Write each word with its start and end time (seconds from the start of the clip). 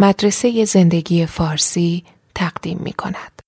مدرسه 0.00 0.64
زندگی 0.64 1.26
فارسی 1.26 2.04
تقدیم 2.34 2.78
می 2.78 2.92
کند. 2.92 3.47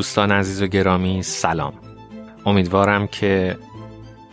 دوستان 0.00 0.32
عزیز 0.32 0.62
و 0.62 0.66
گرامی 0.66 1.22
سلام. 1.22 1.72
امیدوارم 2.46 3.06
که 3.06 3.58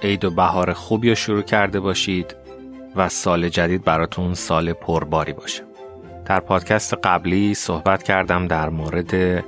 عید 0.03 0.25
و 0.25 0.31
بهار 0.31 0.73
خوبی 0.73 1.09
رو 1.09 1.15
شروع 1.15 1.41
کرده 1.41 1.79
باشید 1.79 2.35
و 2.95 3.09
سال 3.09 3.49
جدید 3.49 3.83
براتون 3.83 4.33
سال 4.33 4.73
پرباری 4.73 5.33
باشه. 5.33 5.63
در 6.25 6.39
پادکست 6.39 6.93
قبلی 6.93 7.53
صحبت 7.53 8.03
کردم 8.03 8.47
در 8.47 8.69
مورد 8.69 9.43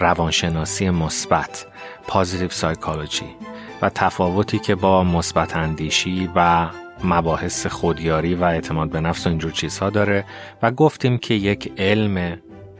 روانشناسی 0.00 0.90
مثبت 0.90 1.66
پازیتیو 2.06 2.48
سایکولوژی 2.48 3.36
و 3.82 3.88
تفاوتی 3.88 4.58
که 4.58 4.74
با 4.74 5.04
مثبت 5.04 5.56
اندیشی 5.56 6.30
و 6.36 6.68
مباحث 7.04 7.66
خودیاری 7.66 8.34
و 8.34 8.44
اعتماد 8.44 8.90
به 8.90 9.00
نفس 9.00 9.26
و 9.26 9.28
اینجور 9.28 9.52
چیزها 9.52 9.90
داره 9.90 10.24
و 10.62 10.70
گفتیم 10.70 11.18
که 11.18 11.34
یک 11.34 11.72
علم 11.78 12.38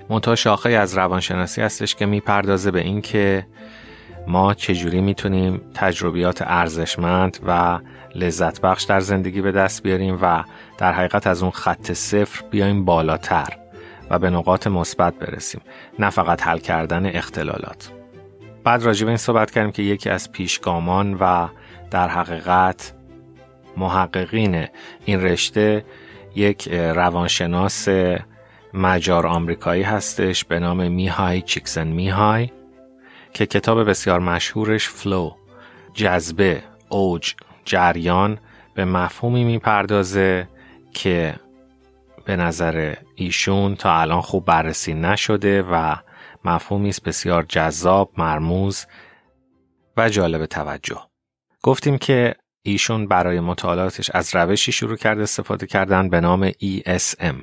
منتها 0.08 0.34
شاخه 0.34 0.70
از 0.70 0.98
روانشناسی 0.98 1.62
هستش 1.62 1.94
که 1.94 2.06
می‌پردازه 2.06 2.70
به 2.70 2.80
اینکه 2.80 3.46
ما 4.26 4.54
چجوری 4.54 5.00
می‌تونیم 5.00 5.60
تجربیات 5.74 6.42
ارزشمند 6.46 7.38
و 7.46 7.78
لذت 8.14 8.60
بخش 8.60 8.82
در 8.82 9.00
زندگی 9.00 9.40
به 9.40 9.52
دست 9.52 9.82
بیاریم 9.82 10.18
و 10.22 10.44
در 10.78 10.92
حقیقت 10.92 11.26
از 11.26 11.42
اون 11.42 11.50
خط 11.50 11.92
صفر 11.92 12.44
بیایم 12.50 12.84
بالاتر 12.84 13.48
و 14.10 14.18
به 14.18 14.30
نقاط 14.30 14.66
مثبت 14.66 15.14
برسیم. 15.14 15.60
نه 15.98 16.10
فقط 16.10 16.42
حل 16.42 16.58
کردن 16.58 17.06
اختلالات. 17.06 17.90
بعد 18.64 18.82
راجع 18.82 19.04
به 19.04 19.10
این 19.10 19.18
صحبت 19.18 19.50
کردیم 19.50 19.72
که 19.72 19.82
یکی 19.82 20.10
از 20.10 20.32
پیشگامان 20.32 21.14
و 21.14 21.48
در 21.90 22.08
حقیقت 22.08 22.92
محققین 23.76 24.66
این 25.04 25.22
رشته 25.22 25.84
یک 26.34 26.68
روانشناس 26.72 27.88
مجار 28.74 29.26
آمریکایی 29.26 29.82
هستش 29.82 30.44
به 30.44 30.58
نام 30.58 30.92
میهای 30.92 31.42
چیکسن 31.42 31.86
میهای 31.86 32.50
که 33.32 33.46
کتاب 33.46 33.88
بسیار 33.88 34.20
مشهورش 34.20 34.88
فلو 34.88 35.30
جذبه 35.94 36.62
اوج 36.88 37.34
جریان 37.64 38.38
به 38.74 38.84
مفهومی 38.84 39.44
می‌پردازه 39.44 40.48
که 40.92 41.34
به 42.24 42.36
نظر 42.36 42.94
ایشون 43.14 43.76
تا 43.76 44.00
الان 44.00 44.20
خوب 44.20 44.44
بررسی 44.44 44.94
نشده 44.94 45.62
و 45.62 45.96
مفهومی 46.44 46.88
است 46.88 47.02
بسیار 47.02 47.42
جذاب 47.48 48.12
مرموز 48.16 48.86
و 49.96 50.08
جالب 50.08 50.46
توجه. 50.46 51.00
گفتیم 51.62 51.98
که 51.98 52.34
ایشون 52.62 53.06
برای 53.06 53.40
مطالعاتش 53.40 54.10
از 54.14 54.34
روشی 54.34 54.72
شروع 54.72 54.96
کرد 54.96 55.20
استفاده 55.20 55.66
کردن 55.66 56.08
به 56.08 56.20
نام 56.20 56.50
ESM 56.50 57.34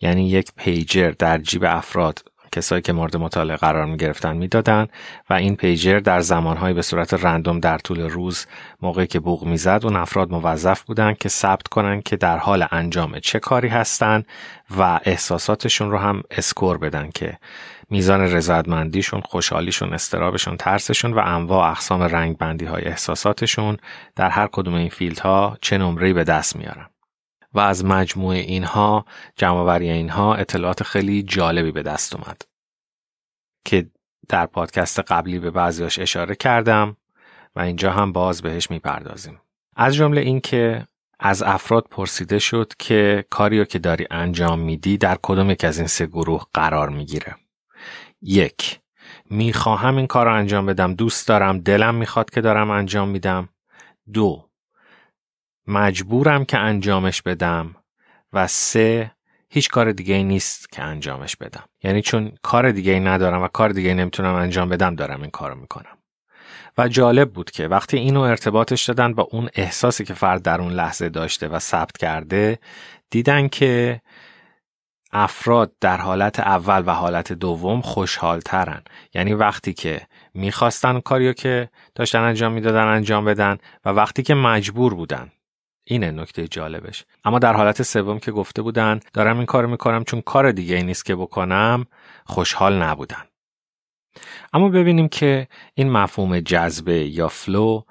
یعنی 0.00 0.28
یک 0.28 0.52
پیجر 0.56 1.10
در 1.18 1.38
جیب 1.38 1.64
افراد 1.64 2.24
کسایی 2.52 2.82
که 2.82 2.92
مورد 2.92 3.16
مطالعه 3.16 3.56
قرار 3.56 3.84
می 3.84 3.96
گرفتن 3.96 4.36
می‌دادن 4.36 4.86
و 5.30 5.34
این 5.34 5.56
پیجر 5.56 5.98
در 5.98 6.20
زمانهایی 6.20 6.74
به 6.74 6.82
صورت 6.82 7.14
رندوم 7.14 7.60
در 7.60 7.78
طول 7.78 8.00
روز 8.00 8.46
موقعی 8.82 9.06
که 9.06 9.20
بوق 9.20 9.44
می‌زد 9.44 9.80
اون 9.84 9.96
افراد 9.96 10.30
موظف 10.30 10.82
بودن 10.82 11.14
که 11.14 11.28
ثبت 11.28 11.68
کنن 11.68 12.02
که 12.02 12.16
در 12.16 12.38
حال 12.38 12.66
انجام 12.70 13.18
چه 13.18 13.38
کاری 13.38 13.68
هستن 13.68 14.24
و 14.78 15.00
احساساتشون 15.04 15.90
رو 15.90 15.98
هم 15.98 16.22
اسکور 16.30 16.78
بدن 16.78 17.10
که 17.14 17.38
میزان 17.90 18.20
رضایتمندیشون، 18.20 19.20
خوشحالیشون، 19.20 19.94
استرابشون، 19.94 20.56
ترسشون 20.56 21.12
و 21.12 21.18
انواع 21.24 21.70
اقسام 21.70 22.02
رنگ 22.02 22.36
بندی 22.36 22.64
های 22.64 22.84
احساساتشون 22.84 23.76
در 24.16 24.30
هر 24.30 24.46
کدوم 24.52 24.74
این 24.74 24.88
فیلدها 24.88 25.58
چه 25.60 25.78
نمره‌ای 25.78 26.12
به 26.12 26.24
دست 26.24 26.56
میارن. 26.56 26.86
و 27.54 27.60
از 27.60 27.84
مجموع 27.84 28.34
اینها 28.34 29.04
جمعوری 29.36 29.90
اینها 29.90 30.34
اطلاعات 30.34 30.82
خیلی 30.82 31.22
جالبی 31.22 31.70
به 31.70 31.82
دست 31.82 32.16
اومد. 32.16 32.42
که 33.64 33.90
در 34.28 34.46
پادکست 34.46 35.00
قبلی 35.00 35.38
به 35.38 35.50
بعضیاش 35.50 35.98
اشاره 35.98 36.34
کردم 36.34 36.96
و 37.56 37.60
اینجا 37.60 37.92
هم 37.92 38.12
باز 38.12 38.42
بهش 38.42 38.70
می‌پردازیم. 38.70 39.40
از 39.76 39.94
جمله 39.94 40.20
این 40.20 40.40
که 40.40 40.86
از 41.20 41.42
افراد 41.42 41.86
پرسیده 41.90 42.38
شد 42.38 42.72
که 42.78 43.24
کاریو 43.30 43.64
که 43.64 43.78
داری 43.78 44.06
انجام 44.10 44.60
میدی 44.60 44.98
در 44.98 45.18
کدوم 45.22 45.50
یک 45.50 45.64
از 45.64 45.78
این 45.78 45.86
سه 45.86 46.06
گروه 46.06 46.46
قرار 46.54 46.88
می‌گیره. 46.88 47.34
یک. 48.22 48.80
می‌خواهم 49.30 49.96
این 49.96 50.06
کار 50.06 50.26
رو 50.26 50.34
انجام 50.34 50.66
بدم. 50.66 50.94
دوست 50.94 51.28
دارم. 51.28 51.58
دلم 51.58 51.94
می‌خواد 51.94 52.30
که 52.30 52.40
دارم 52.40 52.70
انجام 52.70 53.08
میدم. 53.08 53.48
دو. 54.12 54.48
مجبورم 55.66 56.44
که 56.44 56.58
انجامش 56.58 57.22
بدم. 57.22 57.74
و 58.32 58.46
سه 58.46 59.10
هیچ 59.50 59.68
کار 59.68 59.92
دیگه 59.92 60.14
ای 60.14 60.24
نیست 60.24 60.72
که 60.72 60.82
انجامش 60.82 61.36
بدم. 61.36 61.64
یعنی 61.82 62.02
چون 62.02 62.32
کار 62.42 62.70
دیگه 62.70 62.92
ای 62.92 63.00
ندارم 63.00 63.42
و 63.42 63.48
کار 63.48 63.68
دیگه 63.68 63.88
ای 63.88 63.94
نمی‌تونم 63.94 64.34
انجام 64.34 64.68
بدم 64.68 64.94
دارم 64.94 65.22
این 65.22 65.30
کارو 65.30 65.54
می‌کنم. 65.54 65.98
و 66.78 66.88
جالب 66.88 67.32
بود 67.32 67.50
که 67.50 67.68
وقتی 67.68 67.96
اینو 67.96 68.20
ارتباطش 68.20 68.84
دادن 68.84 69.14
با 69.14 69.28
اون 69.30 69.48
احساسی 69.54 70.04
که 70.04 70.14
فرد 70.14 70.42
در 70.42 70.60
اون 70.60 70.72
لحظه 70.72 71.08
داشته 71.08 71.48
و 71.48 71.58
ثبت 71.58 71.98
کرده 71.98 72.58
دیدن 73.10 73.48
که 73.48 74.00
افراد 75.12 75.72
در 75.80 75.96
حالت 75.96 76.40
اول 76.40 76.82
و 76.86 76.90
حالت 76.94 77.32
دوم 77.32 77.80
خوشحال 77.80 78.40
ترن 78.40 78.82
یعنی 79.14 79.34
وقتی 79.34 79.72
که 79.72 80.00
می‌خواستن 80.34 81.00
کاریو 81.00 81.32
که 81.32 81.68
داشتن 81.94 82.20
انجام 82.20 82.52
می‌دادن 82.52 82.84
انجام 82.84 83.24
بدن 83.24 83.58
و 83.84 83.88
وقتی 83.90 84.22
که 84.22 84.34
مجبور 84.34 84.94
بودن. 84.94 85.32
اینه 85.84 86.10
نکته 86.10 86.48
جالبش. 86.48 87.04
اما 87.24 87.38
در 87.38 87.52
حالت 87.52 87.82
سوم 87.82 88.18
که 88.18 88.32
گفته 88.32 88.62
بودن 88.62 89.00
دارم 89.12 89.36
این 89.36 89.46
کار 89.46 89.66
می‌کنم 89.66 90.04
چون 90.04 90.20
کار 90.20 90.52
دیگه 90.52 90.76
ای 90.76 90.82
نیست 90.82 91.04
که 91.04 91.16
بکنم 91.16 91.86
خوشحال 92.26 92.82
نبودن. 92.82 93.24
اما 94.52 94.68
ببینیم 94.68 95.08
که 95.08 95.48
این 95.74 95.90
مفهوم 95.90 96.40
جذبه 96.40 97.08
یا 97.08 97.28
فلو 97.28 97.82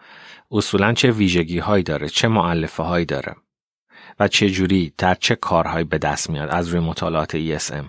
اصولا 0.51 0.93
چه 0.93 1.11
ویژگی 1.11 1.59
هایی 1.59 1.83
داره 1.83 2.09
چه 2.09 2.27
معلفه 2.27 2.83
هایی 2.83 3.05
داره. 3.05 3.35
و 4.19 4.27
چه 4.27 4.49
جوری 4.49 4.93
در 4.97 5.15
چه 5.15 5.35
کارهایی 5.35 5.85
به 5.85 5.97
دست 5.97 6.29
میاد 6.29 6.49
از 6.49 6.67
روی 6.67 6.79
مطالعات 6.79 7.57
ESM 7.57 7.85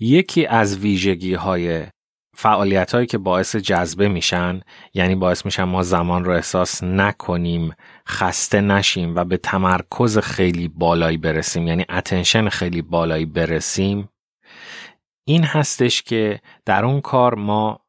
یکی 0.00 0.46
از 0.46 0.78
ویژگی 0.78 1.34
های 1.34 1.86
فعالیت 2.40 2.94
هایی 2.94 3.06
که 3.06 3.18
باعث 3.18 3.56
جذبه 3.56 4.08
میشن 4.08 4.60
یعنی 4.94 5.14
باعث 5.14 5.44
میشن 5.44 5.62
ما 5.64 5.82
زمان 5.82 6.24
رو 6.24 6.32
احساس 6.32 6.82
نکنیم 6.82 7.74
خسته 8.08 8.60
نشیم 8.60 9.16
و 9.16 9.24
به 9.24 9.36
تمرکز 9.36 10.18
خیلی 10.18 10.68
بالایی 10.68 11.16
برسیم 11.16 11.66
یعنی 11.66 11.84
attention 11.88 12.48
خیلی 12.48 12.82
بالایی 12.82 13.26
برسیم 13.26 14.08
این 15.24 15.44
هستش 15.44 16.02
که 16.02 16.40
در 16.64 16.84
اون 16.84 17.00
کار 17.00 17.34
ما 17.34 17.80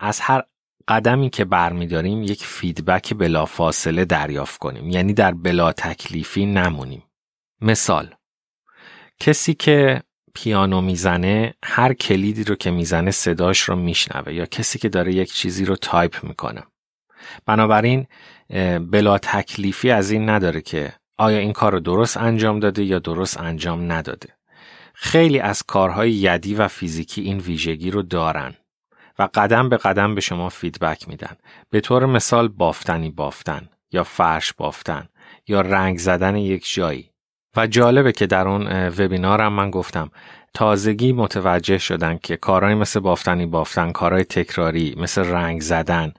از 0.00 0.20
هر 0.20 0.42
قدمی 0.88 1.30
که 1.30 1.44
برمیداریم 1.44 2.22
یک 2.22 2.44
feedback 2.44 3.14
بلافاصله 3.14 4.04
دریافت 4.04 4.58
کنیم. 4.58 4.90
یعنی 4.90 5.12
در 5.12 5.34
بلا 5.34 5.72
تکلیفی 5.72 6.46
نمونیم. 6.46 7.02
مثال 7.60 8.14
کسی 9.20 9.54
که 9.54 10.02
پیانو 10.34 10.80
می‌زنه 10.80 11.54
هر 11.64 11.92
کلیدی 11.92 12.44
رو 12.44 12.54
که 12.54 12.70
می‌زنه 12.70 13.10
صداش 13.10 13.60
رو 13.60 13.76
میشنوه 13.76 14.32
یا 14.32 14.46
کسی 14.46 14.78
که 14.78 14.88
داره 14.88 15.14
یک 15.14 15.32
چیزی 15.32 15.64
رو 15.64 15.76
تایپ 15.76 16.24
می‌کنه. 16.24 16.62
بنابراین 17.46 18.06
بلا 18.90 19.18
تکلیفی 19.18 19.90
از 19.90 20.10
این 20.10 20.28
نداره 20.28 20.60
که 20.60 20.92
آیا 21.18 21.38
این 21.38 21.52
کار 21.52 21.72
رو 21.72 21.80
درست 21.80 22.16
انجام 22.16 22.60
داده 22.60 22.84
یا 22.84 22.98
درست 22.98 23.40
انجام 23.40 23.92
نداده. 23.92 24.28
خیلی 24.94 25.38
از 25.38 25.62
کارهای 25.62 26.12
یدی 26.12 26.54
و 26.54 26.68
فیزیکی 26.68 27.22
این 27.22 27.38
ویژگی 27.38 27.90
رو 27.90 28.02
دارن. 28.02 28.54
و 29.18 29.28
قدم 29.34 29.68
به 29.68 29.76
قدم 29.76 30.14
به 30.14 30.20
شما 30.20 30.48
feedback 30.48 31.08
میدن. 31.08 31.36
به 31.70 31.80
طور 31.80 32.06
مثال 32.06 32.48
بافتنی 32.48 33.10
بافتن 33.10 33.68
یا 33.92 34.04
فرش 34.04 34.52
بافتن 34.52 35.08
یا 35.48 35.60
رنگ 35.60 35.98
زدن 35.98 36.36
یک 36.36 36.74
جایی. 36.74 37.10
و 37.56 37.66
جالبه 37.66 38.12
که 38.12 38.26
در 38.26 38.48
اون 38.48 38.88
webinar 38.88 39.44
م 39.44 39.52
من 39.52 39.70
گفتم 39.70 40.10
تازگی 40.54 41.12
متوجه 41.12 41.78
شدن 41.78 42.18
که 42.22 42.36
کارهای 42.36 42.74
مثل 42.74 43.00
بافتنی 43.00 43.46
بافتن 43.46 43.92
کارهای 43.92 44.24
تکراری 44.24 44.94
مثل 44.98 45.24
رنگ 45.24 45.60
زدن 45.60 46.12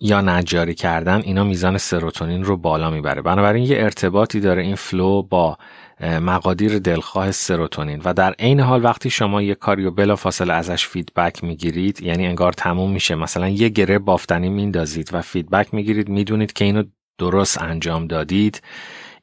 یا 0.00 0.20
نجاری 0.20 0.74
کردن 0.74 1.20
اینا 1.24 1.44
میزان 1.44 1.78
سروتونین 1.78 2.44
رو 2.44 2.56
بالا 2.56 2.90
می‌بره. 2.90 3.22
بنابراین 3.22 3.64
یه 3.64 3.76
ارتباطی 3.78 4.40
داره 4.40 4.62
این 4.62 4.74
flow 4.74 5.22
با 5.22 5.58
مقادیر 6.02 6.78
دلخواه 6.78 7.30
سروتونین. 7.30 8.02
و 8.04 8.14
در 8.14 8.32
عین 8.32 8.60
حال 8.60 8.84
وقتی 8.84 9.10
شما 9.10 9.42
یه 9.42 9.54
کاری 9.54 9.84
رو 9.84 9.90
بلا 9.90 10.16
فاصله 10.16 10.52
ازش 10.52 10.86
feedback 10.86 11.44
می‌گیرید 11.44 12.02
یعنی 12.02 12.26
انگار 12.26 12.52
تموم 12.52 12.92
میشه. 12.92 13.14
مثلا 13.14 13.48
یه 13.48 13.68
گره 13.68 13.98
بافتنی 13.98 14.48
میندازید 14.48 15.10
و 15.12 15.22
feedback 15.22 15.74
می‌گیرید 15.74 16.08
می‌دونید 16.08 16.52
که 16.52 16.64
اینو 16.64 16.82
درست 17.18 17.62
انجام 17.62 18.06
دادید. 18.06 18.62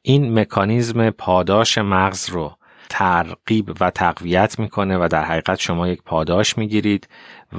این 0.02 0.38
مکانیزم 0.38 1.10
پاداش 1.10 1.78
مغز 1.78 2.30
رو 2.30 2.52
ترغیب 2.88 3.76
و 3.80 3.90
تقویت 3.90 4.58
می‌کنه 4.58 4.98
و 4.98 5.08
در 5.10 5.24
حقیقت 5.24 5.60
شما 5.60 5.88
یک 5.88 6.02
پاداش 6.02 6.58
می‌گیرید 6.58 7.08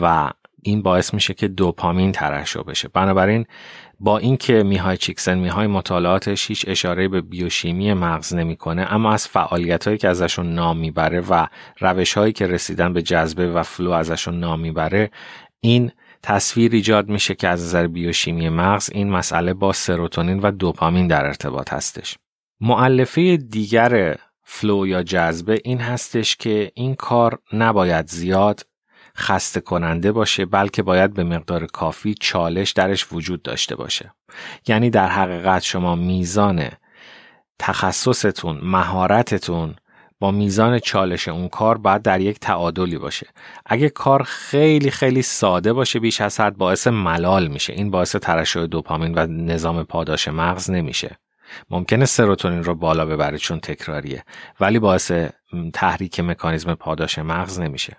و 0.02 0.30
این 0.64 0.82
باعث 0.82 1.14
میشه 1.14 1.34
که 1.34 1.48
دوپامین 1.48 2.12
ترشح 2.12 2.62
بشه. 2.62 2.88
بنابراین 2.88 3.46
با 4.00 4.18
اینکه 4.18 4.64
میهای 4.64 4.98
چیکسن 4.98 5.38
میهای 5.38 5.68
مطالعاتش 5.68 6.48
هیچ 6.48 6.66
اشاره 6.68 7.08
به 7.08 7.22
بیوشیمی 7.22 7.94
مغز 7.94 8.34
نمی‌کنه 8.34 8.94
اما 8.94 9.14
از 9.14 9.28
فعالیت 9.28 9.86
هایی 9.86 9.98
که 9.98 10.10
ازشون 10.10 10.54
نام 10.54 10.78
می‌بره 10.78 11.22
و 11.22 11.48
روش 11.80 12.14
هایی 12.14 12.34
که 12.34 12.48
رسیدن 12.48 12.94
به 12.94 13.02
جذبه 13.02 13.52
و 13.52 13.64
فلو 13.64 13.92
ازشون 13.92 14.40
نام 14.40 14.60
می‌بره 14.60 15.12
این 15.60 15.92
تصویر 16.24 16.72
ایجاد 16.72 17.10
میشه 17.10 17.36
که 17.36 17.48
از 17.48 17.64
نظر 17.64 17.88
بیوشیمی 17.88 18.50
مغز 18.50 18.90
این 18.94 19.10
مسئله 19.10 19.54
با 19.54 19.74
سروتونین 19.74 20.40
و 20.40 20.52
دوپامین 20.52 21.08
در 21.08 21.26
ارتباط 21.26 21.74
هستش. 21.74 22.18
معلفه 22.62 23.38
دیگر 23.38 24.16
فلو 24.44 24.88
یا 24.88 25.04
جذبه 25.04 25.62
این 25.64 25.80
هستش 25.80 26.36
که 26.36 26.72
این 26.76 26.96
کار 26.96 27.40
نباید 27.54 28.08
زیاد 28.08 28.66
خسته 29.20 29.60
کننده 29.60 30.12
باشه 30.12 30.46
بلکه 30.46 30.84
باید 30.84 31.14
به 31.14 31.24
مقدار 31.24 31.66
کافی 31.66 32.16
چالش 32.20 32.72
درش 32.72 33.08
وجود 33.14 33.42
داشته 33.42 33.76
باشه. 33.76 34.14
یعنی 34.68 34.90
در 34.90 35.08
حقیقت 35.08 35.64
شما 35.64 35.96
میزان 35.96 36.70
تخصصتون 37.60 38.60
مهارتتون 38.64 39.76
با 40.20 40.32
میزان 40.32 40.80
چالش 40.80 41.28
اون 41.28 41.48
کار 41.48 41.78
باید 41.78 42.02
در 42.02 42.22
یک 42.22 42.40
تعادلی 42.40 42.98
باشه. 42.98 43.28
اگه 43.66 43.90
کار 43.90 44.24
خیلی 44.24 44.92
خیلی 44.92 45.22
ساده 45.22 45.74
باشه 45.74 46.00
بیش 46.00 46.22
از 46.22 46.40
حد 46.40 46.58
باعث 46.58 46.88
ملال 46.88 47.48
میشه. 47.48 47.74
این 47.74 47.92
باعث 47.92 48.16
ترشح 48.16 48.66
دوپامین 48.66 49.14
و 49.18 49.28
نظام 49.28 49.84
پاداش 49.84 50.28
مغز 50.28 50.72
نمیشه. 50.72 51.18
ممکنه 51.70 52.06
سروتونین 52.06 52.64
رو 52.64 52.76
بالا 52.76 53.06
ببره 53.06 53.38
چون 53.38 53.60
تکراریه 53.60 54.24
ولی 54.60 54.80
باعث 54.80 55.12
تحریک 55.74 56.20
مکانیزم 56.20 56.74
پاداش 56.74 57.20
مغز 57.20 57.60
نمیشه. 57.60 57.98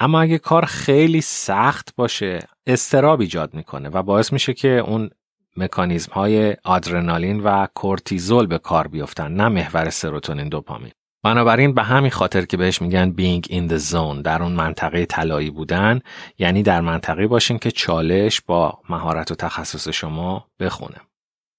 اما 0.00 0.20
اگه 0.20 0.38
کار 0.38 0.64
خیلی 0.64 1.20
سخت 1.20 1.94
باشه 1.96 2.38
استراب 2.66 3.20
ایجاد 3.20 3.54
می‌کنه 3.54 3.88
و 3.88 4.02
باعث 4.02 4.32
میشه 4.32 4.54
که 4.54 4.68
اون 4.68 5.10
مکانیزم 5.56 6.12
های 6.12 6.56
آدرنالین 6.64 7.40
و 7.40 7.66
کورتیزول 7.74 8.46
به 8.46 8.58
کار 8.58 8.88
بیفتن 8.88 9.32
نه 9.32 9.48
محور 9.48 9.90
سروتونین 9.90 10.48
دوپامین. 10.48 10.92
بنابراین 11.22 11.74
به 11.74 11.82
همین 11.82 12.10
خاطر 12.10 12.44
که 12.44 12.56
بهش 12.56 12.82
میگن 12.82 13.14
being 13.18 13.46
in 13.46 13.72
the 13.72 13.92
zone 13.92 14.22
در 14.24 14.42
اون 14.42 14.52
منطقه 14.52 15.06
طلایی 15.06 15.50
بودن 15.50 16.00
یعنی 16.38 16.62
در 16.62 16.80
منطقه 16.80 17.26
باشین 17.26 17.58
که 17.58 17.70
چالش 17.70 18.40
با 18.40 18.78
مهارت 18.88 19.30
و 19.30 19.34
تخصص 19.34 19.88
شما 19.88 20.46
بخونه. 20.60 20.96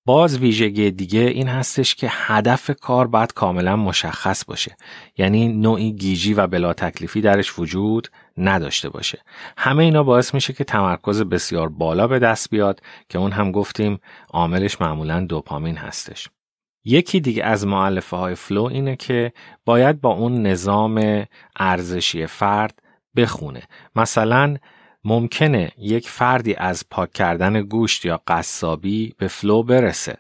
باز 0.07 0.38
ویژگی 0.38 0.92
دیگه 0.92 1.19
این 1.19 1.48
هستش 1.48 1.95
که 1.95 2.07
هدف 2.12 2.71
کار 2.81 3.07
باید 3.07 3.33
کاملا 3.33 3.75
مشخص 3.75 4.45
باشه. 4.45 4.77
یعنی 5.18 5.48
نوعی 5.48 5.92
گیجی 5.92 6.33
و 6.33 6.48
بلا 6.48 6.74
تکلیفی 6.74 7.21
درش 7.21 7.59
وجود 7.59 8.07
نداشته 8.38 8.89
باشه. 8.89 9.21
همه 9.57 9.83
اینا 9.83 10.04
باعث 10.04 10.33
میشه 10.33 10.54
که 10.54 10.63
تمرکز 10.63 11.21
بسیار 11.21 11.69
بالا 11.69 12.07
به 12.07 12.19
دست 12.19 12.50
بیاد 12.50 12.81
که 13.09 13.19
اون 13.19 13.31
هم 13.31 13.51
گفتیم 13.51 14.00
عاملش 14.30 14.81
معمولا 14.81 15.19
دوپامین 15.19 15.77
هستش. 15.77 16.30
یکی 16.86 17.19
دیگه 17.19 17.44
از 17.44 17.68
مؤلفه 17.68 18.18
های 18.18 18.36
flow 18.36 18.63
اینه 18.63 18.95
که 18.95 19.33
باید 19.65 20.01
با 20.01 20.13
اون 20.13 20.48
نظام 20.48 21.25
ارزشی 21.56 22.25
فرد 22.25 22.80
بخونه. 23.15 23.62
مثلا 23.95 24.57
ممکنه 25.03 25.71
یک 25.77 26.09
فردی 26.09 26.55
از 26.55 26.85
پاک 26.89 27.13
کردن 27.13 27.61
گوشت 27.61 28.05
یا 28.05 28.21
قصابی 28.27 29.15
به 29.17 29.27
flow 29.27 29.63
برسه 29.63 30.17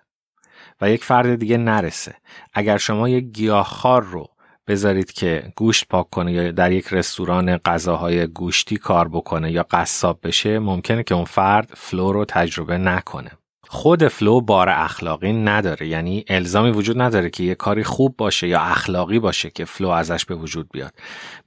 و 0.81 0.91
یک 0.91 1.03
فرد 1.03 1.35
دیگه 1.35 1.57
نرسه. 1.57 2.15
اگر 2.53 2.77
شما 2.77 3.09
یک 3.09 3.23
گیاهخوار 3.25 4.03
رو 4.03 4.27
بذارید 4.67 5.11
که 5.11 5.53
گوشت 5.55 5.87
پاک 5.87 6.09
کنه 6.09 6.33
یا 6.33 6.51
در 6.51 6.71
یک 6.71 6.87
رستوران 6.93 7.57
غذاهای 7.57 8.27
گوشتی 8.27 8.77
کار 8.77 9.07
بکنه 9.07 9.51
یا 9.51 9.65
قصاب 9.71 10.19
بشه 10.23 10.59
ممکنه 10.59 11.03
که 11.03 11.15
اون 11.15 11.25
فرد 11.25 11.71
flow 11.73 12.11
رو 12.11 12.25
تجربه 12.25 12.77
نکنه. 12.77 13.31
خود 13.67 14.07
flow 14.07 14.41
بار 14.41 14.69
اخلاقی 14.69 15.33
نداره. 15.33 15.87
یعنی 15.87 16.25
الزامی 16.27 16.71
وجود 16.71 17.01
نداره 17.01 17.29
که 17.29 17.43
یه 17.43 17.55
کاری 17.55 17.83
خوب 17.83 18.17
باشه 18.17 18.47
یا 18.47 18.59
اخلاقی 18.59 19.19
باشه 19.19 19.49
که 19.49 19.65
flow 19.65 19.89
ازش 19.89 20.25
به 20.25 20.35
وجود 20.35 20.69
بیاد. 20.71 20.93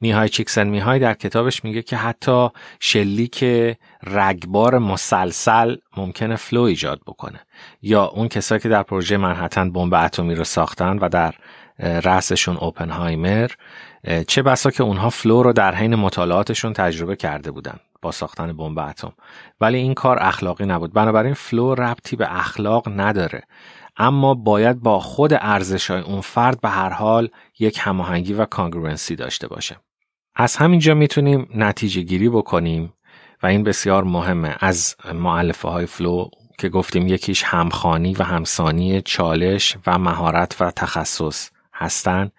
میهای 0.01 0.29
چیکسنت‌میهای 0.29 0.99
در 0.99 1.15
کتابش 1.15 1.65
میگه 1.65 1.83
که 1.83 1.97
حتی 1.97 2.49
شلیک 2.81 3.45
رگبار 4.07 4.79
مسلسل 4.79 5.77
ممکنه 5.97 6.37
flow 6.37 6.63
ایجاد 6.63 7.01
بکنه. 7.07 7.41
یا 7.83 8.05
اون 8.05 8.29
کسایی 8.29 8.61
که 8.61 8.69
در 8.69 8.83
پروژه 8.83 9.17
منهتن 9.17 9.73
بمب 9.73 9.95
اتمی 9.95 10.35
رو 10.35 10.45
ساختن 10.45 10.99
و 10.99 11.09
در 11.09 11.35
رأسشون 11.79 12.57
اوپنهایمر 12.57 13.51
چه 14.27 14.43
بسا 14.43 14.71
که 14.71 14.83
اونها 14.83 15.11
flow 15.11 15.43
رو 15.43 15.53
در 15.53 15.75
حین 15.75 15.95
مطالعاتشون 15.95 16.73
تجربه 16.73 17.17
کرده 17.17 17.51
بودن. 17.51 17.81
با 18.03 18.11
ساختن 18.11 18.53
بمب 18.53 18.79
اتم. 18.79 19.13
ولی 19.61 19.79
این 19.79 19.95
کار 19.95 20.19
اخلاقی 20.21 20.67
نبود. 20.67 20.93
بنابراین 20.93 21.35
flow 21.35 21.75
ربطی 21.75 22.17
به 22.17 22.39
اخلاق 22.39 22.89
نداره. 23.01 23.43
اما 23.97 24.35
باید 24.35 24.81
با 24.81 25.01
خود 25.01 25.33
ارزش 25.35 25.91
های 25.91 26.01
اون 26.01 26.21
فرد 26.21 26.61
به 26.61 26.69
هر 26.69 26.91
حال 26.91 27.29
یک 27.59 27.79
هماهنگی 27.81 28.35
و 28.35 28.45
congruency 28.45 29.17
داشته 29.17 29.49
باشه. 29.49 29.77
از 30.35 30.57
همینجا 30.57 30.95
می‌تونیم 30.95 31.49
نتیجه 31.55 32.03
گیری 32.03 32.29
بکنیم 32.29 32.93
و 33.43 33.47
این 33.47 33.65
بسیار 33.65 34.05
مهمه. 34.05 34.57
از 34.61 34.97
مؤلفه 35.15 35.69
های 35.69 35.87
flow 35.87 36.29
که 36.59 36.69
گفتیم 36.69 37.09
یکیش 37.09 37.43
همخوانی 37.43 38.15
و 38.15 38.23
همسانی 38.23 39.03
چالش 39.03 39.77
و 39.87 39.99
مهارت 39.99 40.57
و 40.61 40.71
تخصص 40.71 41.51
هستن. 41.75 42.31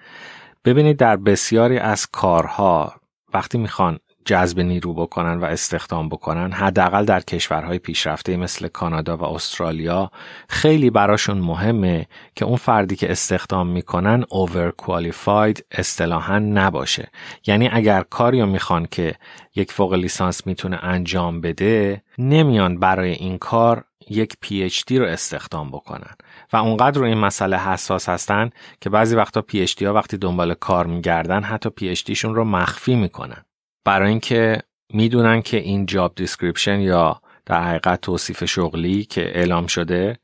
ببینید 0.65 0.97
در 0.97 1.17
بسیاری 1.17 1.77
از 1.77 2.07
کارها 2.07 2.93
وقتی 3.33 3.57
می‌خوان 3.57 3.99
جذب 4.25 4.59
نیرو 4.59 4.93
بکنن 4.93 5.39
و 5.39 5.45
استخدام 5.45 6.09
بکنن 6.09 6.51
حداقل 6.51 7.05
در 7.05 7.19
کشورهای 7.19 7.79
پیشرفته 7.79 8.37
مثل 8.37 8.67
کانادا 8.67 9.17
و 9.17 9.23
استرالیا 9.23 10.11
خیلی 10.49 10.89
براشون 10.89 11.37
مهمه 11.37 12.07
که 12.35 12.45
اون 12.45 12.55
فردی 12.55 12.95
که 12.95 13.11
استخدام 13.11 13.67
می‌کنن 13.67 14.25
اوور 14.29 14.71
کوالیفاید 14.71 15.65
اصطلاحا 15.71 16.39
نباشه. 16.39 17.07
یعنی 17.47 17.69
اگر 17.71 18.03
کاری 18.09 18.41
رو 18.41 18.47
می‌خوان 18.47 18.87
که 18.91 19.15
یک 19.55 19.71
فوق 19.71 19.93
لیسانس 19.93 20.47
می‌تونه 20.47 20.79
انجام 20.83 21.41
بده 21.41 22.03
نمیان 22.17 22.79
برای 22.79 23.11
این 23.11 23.37
کار 23.37 23.83
یک 24.09 24.33
پی 24.41 24.63
اچ 24.63 24.83
دی 24.87 24.99
رو 24.99 25.05
استخدام 25.05 25.71
بکنن. 25.71 26.13
و 26.53 26.57
اونقدر 26.57 26.99
رو 26.99 27.05
این 27.05 27.17
مسئله 27.17 27.57
حساس 27.57 28.09
هستن 28.09 28.49
که 28.81 28.89
بعضی 28.89 29.15
وقتا 29.15 29.41
PhD 29.41 29.85
ها 29.85 29.93
وقتی 29.93 30.17
دنبال 30.17 30.53
کار 30.53 30.85
میگردن 30.87 31.43
حتی 31.43 31.69
PhD 31.69 32.03
شون 32.03 32.35
رو 32.35 32.43
مخفی 32.43 32.95
می‌کنن. 32.95 33.45
برای 33.85 34.09
اینکه 34.09 34.61
می‌دونن 34.93 35.41
که 35.41 35.57
این 35.57 35.85
job 35.85 36.15
description 36.15 36.79
یا 36.79 37.21
در 37.45 37.63
حقیقت 37.63 38.01
توصیف 38.01 38.45
شغلی 38.45 39.03
که 39.03 39.37
اعلام 39.37 39.67
شده 39.67 40.19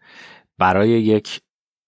برای 0.58 0.90
یک 0.90 1.42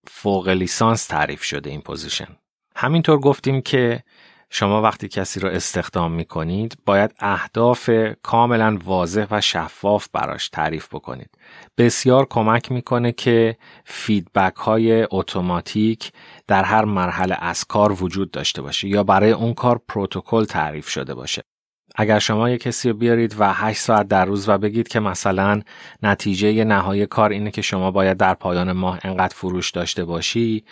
فوق 0.08 0.48
لیسانس 0.48 1.08
تعریف 1.08 1.44
شده 1.44 1.70
این 1.70 1.82
position 1.82 2.28
همینطور 2.76 3.20
گفتیم 3.20 3.62
که 3.62 4.04
شما 4.52 4.82
وقتی 4.82 5.08
کسی 5.08 5.40
رو 5.40 5.50
استخدام 5.50 6.12
می 6.12 6.26
کنید 6.26 6.78
باید 6.86 7.16
اهداف 7.20 7.90
کاملا 8.24 8.80
واضح 8.84 9.26
و 9.32 9.42
شفاف 9.42 10.08
براش 10.14 10.50
تعریف 10.50 10.88
بکنید. 10.88 11.30
بسیار 11.78 12.28
کمک 12.30 12.72
می‌کنه 12.72 13.12
که 13.12 13.58
feedback 13.86 14.56
های 14.56 15.08
اتوماتیک 15.12 16.12
در 16.48 16.64
هر 16.64 16.86
مرحله 16.86 17.38
از 17.40 17.66
کار 17.66 18.04
وجود 18.04 18.32
داشته 18.32 18.62
باشه 18.62 18.88
یا 18.88 19.04
برای 19.04 19.32
اون 19.32 19.54
کار 19.54 19.82
پروتکل 19.88 20.46
تعریف 20.46 20.90
شده 20.90 21.14
باشه. 21.16 21.49
اگر 22.02 22.20
شما 22.20 22.50
یک 22.50 22.62
کسی 22.62 22.90
رو 22.90 22.96
بیارید 22.96 23.36
و 23.40 23.54
8 23.54 23.80
ساعت 23.80 24.08
در 24.08 24.26
روز 24.26 24.50
و 24.50 24.58
بگید 24.58 24.88
که 24.88 25.00
مثلا 25.00 25.62
نتیجه 26.04 26.64
نهایی 26.64 27.06
کار 27.06 27.30
اینه 27.30 27.52
که 27.52 27.62
شما 27.62 27.92
باید 27.92 28.18
در 28.18 28.34
پایان 28.34 28.72
ماه 28.72 29.00
انقدر 29.04 29.34
فروش 29.36 29.72
داشته 29.72 30.06
باشی 30.06 30.64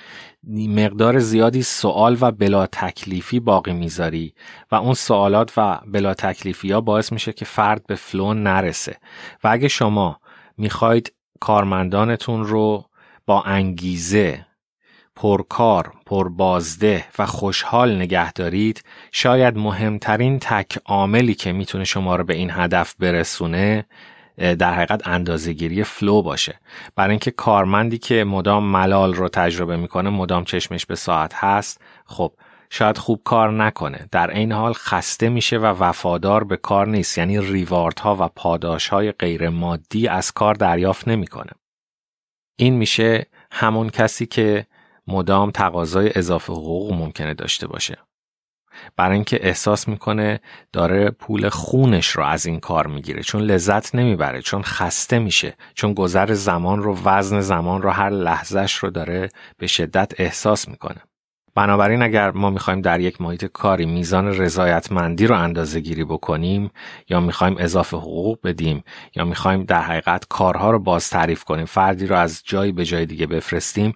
مقدار 0.68 1.20
زیادی 1.20 1.64
سوال 1.64 2.18
و 2.22 2.32
بلا 2.32 2.66
تکلیفی 2.66 3.40
باقی 3.40 3.74
می‌ذاری 3.74 4.34
و 4.72 4.76
اون 4.76 4.94
سوالات 4.94 5.54
و 5.58 5.80
بلا 5.88 6.14
تکلیفی 6.14 6.72
ها 6.72 6.82
باعث 6.82 7.12
میشه 7.12 7.34
که 7.34 7.46
فرد 7.46 7.86
به 7.88 7.96
flow 7.96 8.34
نرسه. 8.34 8.98
و 9.44 9.48
اگه 9.48 9.68
شما 9.68 10.20
می‌خواید 10.58 11.14
کارمندانتون 11.40 12.44
رو 12.44 12.86
با 13.26 13.42
انگیزه 13.42 14.47
پرکار، 15.18 15.94
پربازده 16.06 17.06
و 17.20 17.26
خوشحال 17.26 17.96
نگه 17.96 18.34
دارید 18.34 18.84
شاید 19.12 19.58
مهمترین 19.58 20.40
تک 20.40 20.80
عاملی 20.86 21.34
که 21.34 21.52
می‌تونه 21.52 21.84
شما 21.84 22.16
رو 22.16 22.24
به 22.24 22.34
این 22.34 22.52
هدف 22.52 22.96
برسونه 23.00 23.86
در 24.38 24.74
حقیقت 24.74 25.08
اندازهگیری 25.08 25.84
فلو 25.84 26.22
باشه. 26.22 26.60
برای 26.96 27.10
اینکه 27.10 27.32
کارمندی 27.32 27.98
که 27.98 28.24
مدام 28.24 28.64
ملال 28.64 29.14
رو 29.14 29.30
تجربه 29.30 29.78
می‌کنه 29.78 30.10
مدام 30.10 30.44
چشمش 30.44 30.86
به 30.86 30.96
ساعت 30.96 31.34
هست 31.36 31.82
خب 32.06 32.34
شاید 32.70 32.98
خوب 32.98 33.22
کار 33.24 33.52
نکنه. 33.52 34.08
در 34.12 34.32
این 34.32 34.52
حال 34.52 34.74
خسته 34.74 35.30
میشه 35.30 35.58
و 35.58 35.66
وفادار 35.66 36.44
به 36.44 36.58
کار 36.58 36.88
نیست 36.88 37.18
یعنی 37.18 37.42
ریوارد 37.42 38.00
ها 38.00 38.18
و 38.20 38.28
پاداش 38.28 38.88
های 38.88 39.12
غیر 39.12 39.50
مادی 39.50 40.08
از 40.08 40.32
کار 40.32 40.54
دریافت 40.54 41.08
نمی‌کنه. 41.08 41.52
این 42.60 42.74
میشه 42.74 43.26
همون 43.52 43.90
کسی 43.90 44.26
که 44.26 44.68
مدام 45.08 45.52
تقاضای 45.52 46.12
اضافه 46.16 46.54
حقوق 46.54 46.94
ممکنه 46.94 47.34
داشته 47.34 47.68
باشه. 47.68 47.98
برای 48.96 49.16
اینکه 49.16 49.48
احساس 49.48 49.88
می‌کنه 49.88 50.40
داره 50.74 51.10
پول 51.10 51.50
خونش 51.50 52.08
رو 52.08 52.24
از 52.24 52.46
این 52.46 52.60
کار 52.60 52.88
می‌گیره 52.88 53.24
چون 53.24 53.42
لذت 53.42 53.96
نمی‌بره 53.96 54.42
چون 54.42 54.62
خسته 54.62 55.20
میشه 55.20 55.56
چون 55.74 55.94
گذر 55.94 56.34
زمان 56.34 56.84
رو 56.84 56.98
وزن 57.06 57.40
زمان 57.40 57.82
رو 57.82 57.90
هر 57.90 58.10
لحظهش 58.10 58.74
رو 58.76 58.90
داره 58.90 59.30
به 59.58 59.68
شدت 59.68 60.12
احساس 60.18 60.68
می‌کنه. 60.68 61.02
بنابراین 61.58 62.02
اگر 62.02 62.32
ما 62.32 62.50
می‌خوایم 62.50 62.82
در 62.82 63.00
یک 63.00 63.22
محیط 63.22 63.46
کاری 63.46 63.86
میزان 63.86 64.28
رضایتمندی 64.28 65.28
رو 65.28 65.36
اندازه 65.36 65.80
گیری 65.80 66.04
بکنیم 66.04 66.72
یا 67.10 67.20
می‌خوایم 67.20 67.56
اضافه 67.60 67.98
حقوق 67.98 68.40
بدیم 68.44 68.84
یا 69.16 69.26
می‌خوایم 69.26 69.64
در 69.64 69.82
حقیقت 69.82 70.26
کارها 70.30 70.72
رو 70.72 70.80
باز 70.80 71.10
تعریف 71.10 71.44
کنیم 71.44 71.66
فردی 71.66 72.08
رو 72.08 72.16
از 72.16 72.42
جایی 72.46 72.72
به 72.72 72.86
جای 72.86 73.06
دیگه 73.06 73.28
بفرستیم 73.28 73.94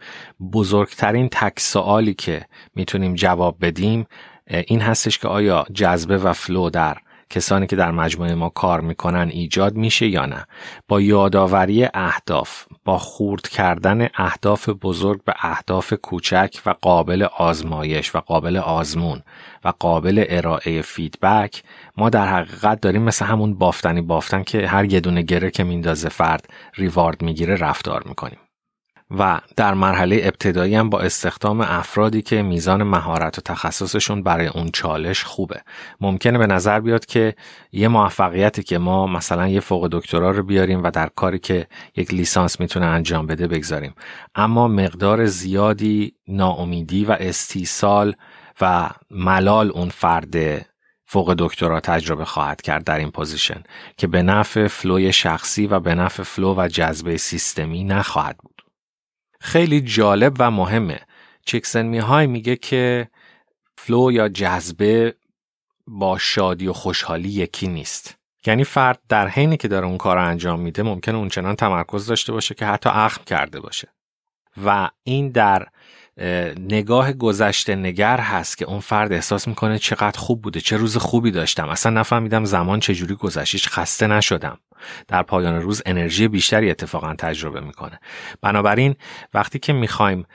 بزرگترین 0.53 1.29
تک 1.29 1.59
سوالی 1.59 2.13
که 2.13 2.45
می‌تونیم 2.75 3.15
جواب 3.15 3.57
بدیم 3.61 4.05
این 4.47 4.81
هستش 4.81 5.17
که 5.17 5.27
آیا 5.27 5.65
جذبه 5.73 6.17
و 6.17 6.33
flow 6.33 6.69
در 6.69 6.97
کسانی 7.31 7.67
که 7.67 7.75
در 7.75 7.91
مجموعه 7.91 8.35
ما 8.35 8.49
کار 8.49 8.81
می‌کنن 8.81 9.29
ایجاد 9.31 9.75
میشه 9.75 10.07
یا 10.07 10.25
نه؟ 10.25 10.45
با 10.87 11.01
یادآوری 11.01 11.87
اهداف 11.93 12.65
با 12.85 12.97
خرد 12.97 13.47
کردن 13.47 14.07
اهداف 14.15 14.69
بزرگ 14.69 15.23
به 15.23 15.33
اهداف 15.41 15.93
کوچک 15.93 16.61
و 16.65 16.73
قابل 16.81 17.27
آزمایش 17.37 18.15
و 18.15 18.19
قابل 18.19 18.57
آزمون 18.57 19.21
و 19.63 19.73
قابل 19.79 20.25
ارائه 20.29 20.81
feedback 20.81 21.63
ما 21.97 22.09
در 22.09 22.27
حقیقت 22.27 22.81
داریم 22.81 23.01
مثل 23.01 23.25
همون 23.25 23.53
بافتنی 23.53 24.01
بافتن 24.01 24.43
که 24.43 24.67
هر 24.67 24.93
یه 24.93 24.99
دونه 24.99 25.21
گره 25.21 25.51
که 25.51 25.63
میندازه 25.63 26.09
فرد 26.09 26.49
ریوارد 26.75 27.21
می‌گیره 27.21 27.55
رفتار 27.55 28.03
می‌کنیم. 28.05 28.39
و 29.17 29.41
در 29.55 29.73
مرحله 29.73 30.21
ابتدایی 30.23 30.75
هم 30.75 30.89
با 30.89 30.99
استخدام 30.99 31.61
افرادی 31.61 32.21
که 32.21 32.41
میزان 32.41 32.83
مهارت 32.83 33.37
و 33.37 33.41
تخصصشون 33.41 34.23
برای 34.23 34.47
اون 34.47 34.69
چالش 34.73 35.23
خوبه. 35.23 35.61
ممکنه 36.01 36.37
به 36.37 36.47
نظر 36.47 36.79
بیاد 36.79 37.05
که 37.05 37.35
یه 37.71 37.87
موفقیتی 37.87 38.63
که 38.63 38.77
ما 38.77 39.07
مثلا 39.07 39.47
یه 39.47 39.59
فوق 39.59 39.89
دکترا 39.91 40.31
رو 40.31 40.43
بیاریم 40.43 40.83
و 40.83 40.91
در 40.91 41.09
کاری 41.15 41.39
که 41.39 41.67
یک 41.95 42.13
لیسانس 42.13 42.59
می‌تونه 42.59 42.85
انجام 42.85 43.27
بده 43.27 43.47
بگذاریم. 43.47 43.93
اما 44.35 44.67
مقدار 44.67 45.25
زیادی 45.25 46.13
ناامیدی 46.27 47.05
و 47.05 47.17
استیصال 47.19 48.15
و 48.61 48.89
ملال 49.11 49.71
اون 49.71 49.89
فرد 49.89 50.65
فوق 51.05 51.35
دکترا 51.37 51.79
تجربه 51.79 52.25
خواهد 52.25 52.61
کرد 52.61 52.83
در 52.83 52.99
این 52.99 53.11
position 53.11 53.63
که 53.97 54.07
به 54.07 54.21
نفع 54.21 54.67
flow 54.67 55.04
ی 55.04 55.13
شخصی 55.13 55.67
و 55.67 55.79
به 55.79 55.95
نفع 55.95 56.23
flow 56.23 56.55
و 56.57 56.67
جذبه 56.67 57.17
سیستمی 57.17 57.83
نخواهد 57.83 58.37
بود. 58.37 58.60
خیلی 59.41 59.81
جالب 59.81 60.35
و 60.39 60.51
مهمه. 60.51 60.99
چیکسنت‌میهای 61.45 62.27
میگه 62.27 62.55
که 62.55 63.07
flow 63.77 64.11
یا 64.11 64.29
جذبه 64.29 65.15
با 65.87 66.17
شادی 66.17 66.67
و 66.67 66.73
خوشحالی 66.73 67.29
یکی 67.29 67.67
نیست. 67.67 68.17
یعنی 68.45 68.63
فرد 68.63 68.99
در 69.09 69.27
حینی 69.27 69.57
که 69.57 69.67
داره 69.67 69.87
اون 69.87 69.97
کار 69.97 70.15
رو 70.15 70.27
انجام 70.27 70.59
میده 70.59 70.83
ممکنه 70.83 71.17
اونچنان 71.17 71.55
تمرکز 71.55 72.07
داشته 72.07 72.31
باشه 72.31 72.55
که 72.55 72.65
حتی 72.65 72.89
اخم 72.89 73.23
کرده 73.23 73.59
باشه. 73.59 73.87
و 74.65 74.89
این 75.03 75.29
در 75.29 75.67
نگاه 76.59 77.13
گذشته 77.13 77.75
نگر 77.75 78.17
هست 78.17 78.57
که 78.57 78.65
اون 78.65 78.79
فرد 78.79 79.13
احساس 79.13 79.47
می‌کنه 79.47 79.79
چقدر 79.79 80.19
خوب 80.19 80.41
بوده 80.41 80.61
چه 80.61 80.77
روز 80.77 80.97
خوبی 80.97 81.31
داشتم. 81.31 81.69
اصلا 81.69 81.91
نفهمیدم 81.91 82.45
زمان 82.45 82.79
چجوری 82.79 83.15
گذشت 83.15 83.69
خسته 83.69 84.07
نشدم. 84.07 84.59
در 85.07 85.23
پایان 85.23 85.61
روز 85.61 85.81
انرژی 85.85 86.27
بیشتری 86.27 86.71
اتفاقا 86.71 87.15
تجربه 87.17 87.59
می‌کنه. 87.59 87.99
بنابراین 88.41 88.95
وقتی 89.33 89.59
که 89.59 89.73
می‌خوایم 89.73 90.25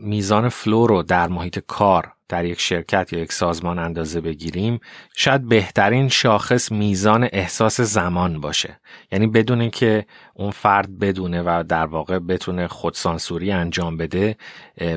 میزان 0.00 0.48
فلو 0.48 0.86
رو 0.86 1.02
در 1.02 1.28
محیط 1.28 1.58
کار 1.66 2.12
در 2.34 2.44
یک 2.44 2.60
شرکت 2.60 3.12
یا 3.12 3.18
یک 3.20 3.32
سازمان 3.32 3.78
اندازه 3.78 4.20
بگیریم 4.20 4.80
شاید 5.16 5.48
بهترین 5.48 6.08
شاخص 6.08 6.72
میزان 6.72 7.28
احساس 7.32 7.80
زمان 7.80 8.40
باشه. 8.40 8.80
یعنی 9.12 9.26
بدون 9.26 9.70
که 9.70 10.06
اون 10.34 10.50
فرد 10.50 10.98
بدونه 10.98 11.42
و 11.42 11.64
در 11.68 11.86
واقع 11.86 12.18
بتونه 12.18 12.68
خودسانسوری 12.68 13.52
انجام 13.52 13.96
بده 13.96 14.36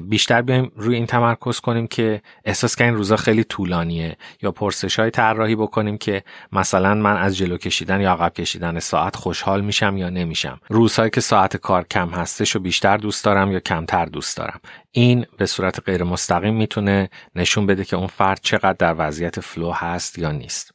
بیشتر 0.02 0.42
بیایم 0.42 0.72
روی 0.76 0.96
این 0.96 1.06
تمرکز 1.06 1.60
کنیم 1.60 1.88
که 1.88 2.22
احساس 2.46 2.76
که 2.76 2.84
این 2.84 2.96
روزا 2.96 3.16
خیلی 3.16 3.44
طولانیه 3.44 4.18
یا 4.42 4.52
پرسش 4.52 5.00
های 5.00 5.12
طراحی 5.12 5.56
بکنیم 5.56 5.98
که 5.98 6.24
مثلا 6.52 6.94
من 6.94 7.18
از 7.18 7.38
جلو 7.38 7.58
کشیدن 7.58 8.02
یا 8.02 8.12
عقب 8.12 8.34
کشیدن 8.34 8.80
ساعت 8.80 9.16
خوشحال 9.16 9.62
میشم 9.62 9.98
یا 9.98 10.10
نمیشم. 10.10 10.60
روزهایی 10.70 11.12
که 11.12 11.22
ساعت 11.22 11.58
کار 11.58 11.84
کم 11.92 12.10
هستش 12.10 12.56
و 12.56 12.60
بیشتر 12.60 12.98
دوست 12.98 13.26
دارم 13.26 13.52
یا 13.52 13.60
کمتر 13.60 14.06
دوست 14.06 14.38
دارم. 14.38 14.60
این 14.92 15.26
به 15.38 15.46
صورت 15.46 15.80
غیر 15.86 16.04
مستقیم 16.04 16.54
می‌تونه 16.54 17.10
نشون 17.36 17.66
بده 17.66 17.86
که 17.86 17.96
اون 17.96 18.08
فرد 18.08 18.40
چقدر 18.44 18.74
در 18.74 18.96
وضعیت 18.98 19.40
فلو 19.40 19.72
هست 19.72 20.20
یا 20.20 20.32
نیست. 20.32 20.72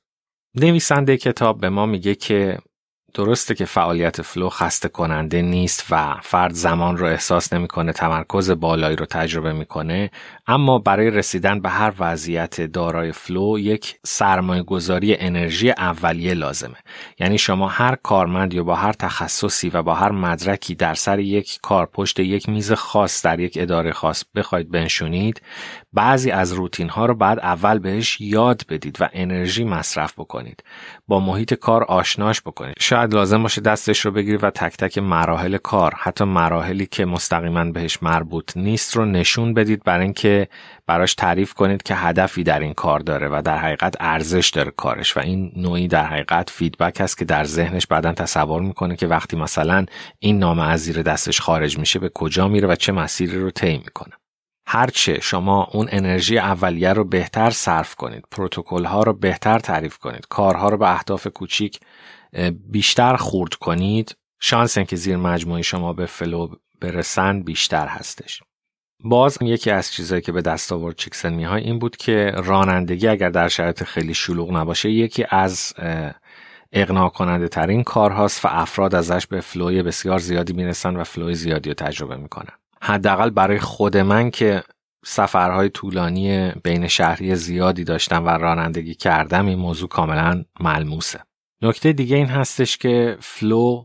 نویسنده 0.54 1.16
کتاب 1.16 1.60
به 1.60 1.68
ما 1.68 1.86
میگه 1.86 2.14
که 2.14 2.58
درسته 3.14 3.54
که 3.54 3.64
فعالیت 3.64 4.22
flow 4.22 4.48
خسته 4.48 4.88
کننده 4.88 5.42
نیست 5.42 5.86
و 5.90 6.14
فرد 6.22 6.52
زمان 6.52 6.96
رو 6.96 7.06
احساس 7.06 7.52
نمی‌کنه 7.52 7.92
تمرکز 7.92 8.50
بالایی 8.50 8.96
رو 8.96 9.06
تجربه 9.06 9.52
می‌کنه 9.52 10.10
اما 10.46 10.78
برای 10.78 11.10
رسیدن 11.10 11.60
به 11.60 11.68
هر 11.68 11.92
وضعیت 11.98 12.60
دارای 12.60 13.12
flow 13.12 13.58
یک 13.58 13.98
سرمایه 14.06 14.62
گذاری 14.62 15.16
انرژی 15.16 15.70
اولیه 15.70 16.34
لازمه. 16.34 16.76
یعنی 17.18 17.38
شما 17.38 17.68
هر 17.68 17.94
کارمند 18.02 18.54
یا 18.54 18.64
با 18.64 18.74
هر 18.74 18.92
تخصصی 18.92 19.68
و 19.68 19.82
با 19.82 19.94
هر 19.94 20.12
مدرکی 20.12 20.74
در 20.74 20.94
سر 20.94 21.18
یک 21.18 21.58
کار 21.62 21.86
پشت 21.86 22.20
یک 22.20 22.48
میز 22.48 22.72
خاص 22.72 23.24
در 23.24 23.40
یک 23.40 23.58
اداره 23.60 23.92
خاص 23.92 24.24
بخواید 24.34 24.70
بنشونید 24.70 25.42
بعضی 25.92 26.30
از 26.30 26.52
روتین 26.52 26.88
ها 26.88 27.06
رو 27.06 27.14
بعد 27.14 27.38
اول 27.38 27.78
بهش 27.78 28.20
یاد 28.20 28.62
بدید 28.68 28.96
و 29.00 29.08
انرژی 29.12 29.64
مصرف 29.64 30.12
بکنید. 30.12 30.64
با 31.08 31.20
محیط 31.20 31.54
کار 31.54 31.84
آشناش 31.84 32.42
بکنید. 32.42 32.74
شاید 32.80 33.01
لازم 33.06 33.42
باشه 33.42 33.60
دستش 33.60 34.00
رو 34.00 34.10
بگیرید 34.10 34.44
و 34.44 34.50
تک 34.50 34.76
تک 34.76 34.98
مراحل 34.98 35.56
کار. 35.56 35.94
حتی 35.98 36.24
مراحلی 36.24 36.86
که 36.86 37.04
مستقیما 37.04 37.64
بهش 37.64 38.02
مربوط 38.02 38.56
نیست 38.56 38.96
رو 38.96 39.04
نشون 39.04 39.54
بدید 39.54 39.84
برای 39.84 40.04
اینکه 40.04 40.48
براش 40.86 41.14
تعریف 41.14 41.54
کنید 41.54 41.82
که 41.82 41.94
هدفی 41.94 42.42
در 42.42 42.60
این 42.60 42.74
کار 42.74 43.00
داره 43.00 43.28
و 43.28 43.42
در 43.44 43.58
حقیقت 43.58 43.94
ارزش 44.00 44.50
داره 44.50 44.70
کارش. 44.70 45.16
و 45.16 45.20
این 45.20 45.52
نوعی 45.56 45.88
در 45.88 46.06
حقیقت 46.06 46.50
فیدبک 46.50 47.00
هست 47.00 47.18
که 47.18 47.24
در 47.24 47.44
ذهنش 47.44 47.86
بعدا 47.86 48.12
تصور 48.12 48.62
می‌کنه 48.62 48.96
که 48.96 49.06
وقتی 49.06 49.36
مثلا 49.36 49.86
این 50.18 50.38
نامه 50.38 50.68
از 50.68 50.80
زیر 50.80 51.02
دستش 51.02 51.40
خارج 51.40 51.78
میشه 51.78 51.98
به 51.98 52.08
کجا 52.08 52.48
میره 52.48 52.68
و 52.68 52.74
چه 52.74 52.92
مسیری 52.92 53.38
رو 53.38 53.50
طی 53.50 53.78
می‌کنه. 53.78 54.12
هرچه 54.66 55.20
شما 55.20 55.68
اون 55.72 55.88
انرژی 55.90 56.38
اولیه 56.38 56.92
رو 56.92 57.04
بهتر 57.04 57.50
صرف 57.50 57.94
کنید 57.94 58.24
پروتکل 58.30 58.84
ها 58.84 59.02
رو 59.02 59.12
بهتر 59.12 59.58
تعریف 59.58 59.98
کنید 59.98 60.26
کارها 60.28 60.68
رو 60.68 60.76
به 60.76 60.92
اهداف 60.92 61.26
کوچیک 61.26 61.80
بیشتر 62.70 63.16
خرد 63.16 63.54
کنید 63.54 64.16
شانس 64.40 64.78
اینکه 64.78 64.96
زیر 64.96 65.16
مجموعه 65.16 65.62
شما 65.62 65.92
به 65.92 66.06
flow 66.06 66.48
برسن 66.80 67.42
بیشتر 67.42 67.86
هستش. 67.86 68.42
باز 69.04 69.38
یکی 69.40 69.70
از 69.70 69.92
چیزهایی 69.92 70.22
که 70.22 70.32
به 70.32 70.42
دست 70.42 70.72
آورد 70.72 70.96
چیکسنت‌میهای 70.96 71.62
این 71.62 71.78
بود 71.78 71.96
که 71.96 72.32
رانندگی 72.44 73.08
اگر 73.08 73.30
در 73.30 73.48
شرایط 73.48 73.84
خیلی 73.84 74.14
شلوغ 74.14 74.52
نباشه 74.52 74.90
یکی 74.90 75.24
از 75.30 75.74
اقناع 76.72 77.08
کننده 77.08 77.48
ترین 77.48 77.82
کارهاست 77.82 78.44
و 78.44 78.48
افراد 78.50 78.94
ازش 78.94 79.26
به 79.26 79.40
flow 79.40 79.74
ی 79.74 79.82
بسیار 79.82 80.18
زیادی 80.18 80.52
می‌رسن 80.52 80.96
و 80.96 81.04
flow 81.04 81.28
ی 81.28 81.34
زیادی 81.34 81.70
رو 81.70 81.74
تجربه 81.74 82.16
می‌کنن. 82.16 82.52
حداقل 82.82 83.30
برای 83.30 83.58
خود 83.58 83.96
من 83.96 84.30
که 84.30 84.62
سفرهای 85.04 85.68
طولانی 85.68 86.52
بین 86.64 86.88
شهری 86.88 87.34
زیادی 87.34 87.84
داشتم 87.84 88.26
و 88.26 88.28
رانندگی 88.28 88.94
کردم 88.94 89.46
این 89.46 89.58
موضوع 89.58 89.88
کاملا 89.88 90.44
ملموسه. 90.60 91.20
نکته 91.62 91.92
دیگه 91.92 92.16
این 92.16 92.26
هستش 92.26 92.76
که 92.76 93.16
فلو 93.20 93.84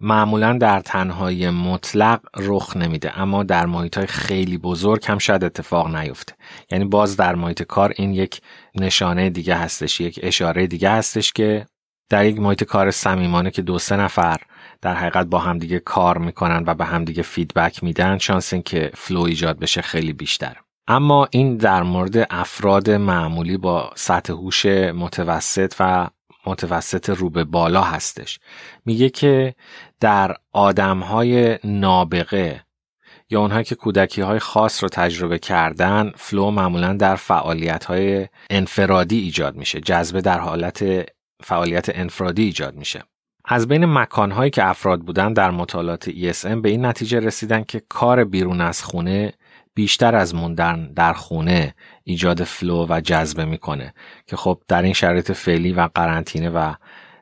معمولا 0.00 0.52
در 0.52 0.80
تنهایی 0.80 1.50
مطلق 1.50 2.20
رخ 2.36 2.76
نمیده 2.76 3.18
اما 3.18 3.42
در 3.42 3.66
محیط 3.66 3.98
های 3.98 4.06
خیلی 4.06 4.58
بزرگ 4.58 5.04
هم 5.06 5.18
شاید 5.18 5.44
اتفاق 5.44 5.96
نیفته. 5.96 6.34
یعنی 6.70 6.84
باز 6.84 7.16
در 7.16 7.34
محیط 7.34 7.62
کار 7.62 7.92
این 7.96 8.14
یک 8.14 8.40
نشانه 8.74 9.30
دیگه 9.30 9.54
هستش 9.54 10.00
یک 10.00 10.20
اشاره 10.22 10.66
دیگه 10.66 10.90
هستش 10.90 11.32
که 11.32 11.66
در 12.10 12.26
یک 12.26 12.40
محیط 12.40 12.64
کار 12.64 12.90
صمیمانه 12.90 13.50
که 13.50 13.62
دو 13.62 13.78
سه 13.78 13.96
نفر 13.96 14.36
در 14.80 14.94
حقیقت 14.94 15.26
با 15.26 15.38
همدیگه 15.38 15.78
کار 15.78 16.18
می‌کنن 16.18 16.64
و 16.66 16.74
به 16.74 16.84
همدیگه 16.84 17.22
feedback 17.22 17.84
میدن 17.84 18.18
شانس 18.18 18.52
این 18.52 18.62
که 18.62 18.90
flow 18.94 19.20
ایجاد 19.20 19.58
بشه 19.58 19.82
خیلی 19.82 20.12
بیشتر 20.12 20.56
اما 20.88 21.28
این 21.30 21.56
در 21.56 21.82
مورد 21.82 22.26
افراد 22.30 22.90
معمولی 22.90 23.56
با 23.56 23.90
سطح 23.94 24.32
هوش 24.32 24.66
متوسط 24.66 25.74
و 25.80 26.08
متوسط 26.46 27.10
رو 27.10 27.30
به 27.30 27.44
بالا 27.44 27.82
هستش. 27.82 28.38
میگه 28.84 29.10
که 29.10 29.54
در 30.00 30.36
آدمهای 30.52 31.58
نابغه 31.64 32.64
یا 33.30 33.40
اونهایی 33.40 33.64
که 33.64 33.74
کودکی 33.74 34.20
های 34.20 34.38
خاص 34.38 34.82
رو 34.82 34.88
تجربه 34.88 35.38
کردن 35.38 36.12
flow 36.16 36.50
معمولا 36.50 36.92
در 36.92 37.16
فعالیت 37.16 37.84
های 37.84 38.28
انفرادی 38.50 39.18
ایجاد 39.18 39.56
میشه. 39.56 39.80
جذبه 39.80 40.20
در 40.20 40.38
حالت 40.38 40.84
فعالیت 41.42 41.90
انفرادی 41.94 42.42
ایجاد 42.42 42.74
میشه. 42.74 43.02
از 43.44 43.68
بین 43.68 43.84
مکانهایی 43.84 44.50
که 44.50 44.64
افراد 44.64 45.00
بودن 45.00 45.32
در 45.32 45.50
مطالعات 45.50 46.10
ESM 46.10 46.46
به 46.62 46.68
این 46.68 46.86
نتیجه 46.86 47.20
رسیدن 47.20 47.64
که 47.64 47.82
کار 47.88 48.24
بیرون 48.24 48.60
از 48.60 48.82
خونه 48.82 49.32
بیشتر 49.74 50.14
از 50.14 50.34
موندن 50.34 50.92
در 50.92 51.12
خونه 51.12 51.74
ایجاد 52.04 52.44
فلو 52.44 52.86
و 52.88 53.00
جذبه 53.00 53.44
می‌کنه. 53.44 53.94
که 54.26 54.36
خب 54.36 54.62
در 54.68 54.82
این 54.82 54.92
شرایط 54.92 55.32
فعلی 55.32 55.72
و 55.72 55.88
قرنطینه 55.94 56.50
و 56.50 56.74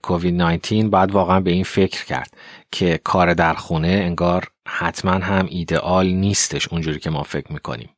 کووید 0.03 0.35
19 0.35 0.89
باید 0.89 1.13
واقعا 1.13 1.41
به 1.41 1.51
این 1.51 1.65
فکر 1.65 2.05
کرد 2.05 2.31
که 2.73 3.01
کار 3.05 3.35
در 3.35 3.55
خونه 3.55 3.89
انگار 3.89 4.49
حتما 4.69 5.13
هم 5.13 5.47
ایدئال 5.51 6.07
نیستش 6.07 6.69
اونجوری 6.69 6.99
که 6.99 7.11
ما 7.11 7.23
فکر 7.23 7.53
می‌کنیم. 7.53 7.89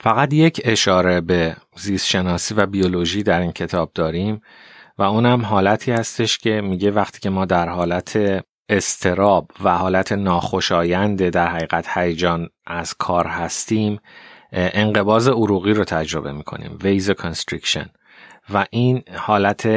فقط 0.00 0.32
یک 0.32 0.60
اشاره 0.64 1.20
به 1.20 1.56
زیست 1.76 2.06
شناسی 2.06 2.54
و 2.54 2.66
بیولوژی 2.66 3.22
در 3.22 3.40
این 3.40 3.52
کتاب 3.52 3.90
داریم 3.94 4.40
و 4.98 5.02
اونم 5.02 5.44
حالتی 5.44 5.92
هستش 5.92 6.38
که 6.38 6.60
میگه 6.60 6.90
وقتی 6.90 7.20
که 7.20 7.30
ما 7.30 7.44
در 7.44 7.68
حالت 7.68 8.44
اضطراب 8.68 9.50
و 9.64 9.78
حالت 9.78 10.12
ناخوشایند 10.12 11.28
در 11.28 11.48
حقیقت 11.48 11.98
هیجان 11.98 12.48
از 12.66 12.94
کار 12.94 13.26
هستیم 13.26 14.00
انقباض 14.52 15.28
عروقی 15.28 15.72
رو 15.72 15.84
تجربه 15.84 16.32
می‌کنیم 16.32 16.78
vasoconstriction 16.82 17.86
و 18.54 18.66
این 18.70 19.02
حالت 19.16 19.68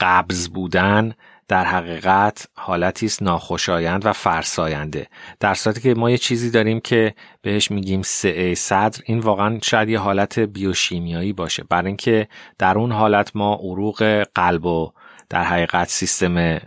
قبض 0.00 0.48
بودن 0.48 1.14
در 1.48 1.64
حقیقت 1.64 2.48
حالتی 2.54 3.06
است 3.06 3.22
ناخوشایند 3.22 4.06
و 4.06 4.12
فرساینده. 4.12 5.06
در 5.40 5.54
صورتی 5.54 5.80
که 5.80 5.94
ما 5.94 6.10
یه 6.10 6.18
چیزی 6.18 6.50
داریم 6.50 6.80
که 6.80 7.14
بهش 7.42 7.70
میگیم 7.70 8.02
سعه 8.02 8.54
صدر 8.54 9.02
این 9.04 9.18
واقعا 9.18 9.58
شاید 9.62 9.88
یه 9.88 9.98
حالت 9.98 10.38
بیوشیمیایی 10.38 11.32
باشه. 11.32 11.64
برای 11.70 11.86
اینکه 11.86 12.28
در 12.58 12.78
اون 12.78 12.92
حالت 12.92 13.36
ما 13.36 13.54
عروق 13.54 14.26
قلب 14.34 14.66
و 14.66 14.92
در 15.30 15.44
حقیقت 15.44 15.88
سیستم 15.88 16.58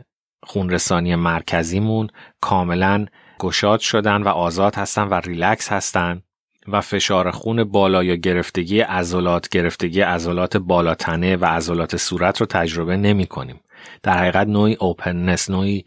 خونرسانی 0.44 1.16
مرکزیمون 1.16 2.10
کاملا 2.42 3.06
گشاد 3.40 3.80
شدن 3.80 4.24
و 4.24 4.28
آزاد 4.28 4.76
هستن 4.76 5.04
و 5.04 5.14
ریلکس 5.14 5.72
هستن 5.72 6.22
و 6.68 6.82
فشار 6.82 7.32
خون 7.32 7.64
بالا 7.64 8.04
یا 8.04 8.16
گرفتگی 8.16 8.80
عضلات 8.80 9.50
گرفتگی 9.50 10.02
عضلات 10.02 10.58
بالاتنه 10.58 11.36
و 11.36 11.46
عضلات 11.46 11.98
صورت 11.98 12.42
رو 12.42 12.46
تجربه 12.46 12.98
نمی 12.98 13.26
کنیم. 13.26 13.60
در 14.04 14.18
حقیقت 14.18 14.48
نوعی 14.48 14.74
openness 14.80 15.50
نوعی 15.50 15.86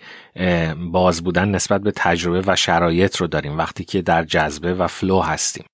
باز 0.93 1.25
بودن 1.25 1.49
نسبت 1.49 1.81
به 1.81 1.93
تجربه 1.97 2.43
و 2.47 2.57
شرایط 2.57 3.17
رو 3.17 3.27
داریم 3.27 3.59
وقتی 3.59 3.85
که 3.85 4.03
در 4.03 4.25
جذبه 4.25 4.75
و 4.75 4.87
flow 4.87 5.21
هستیم. 5.21 5.65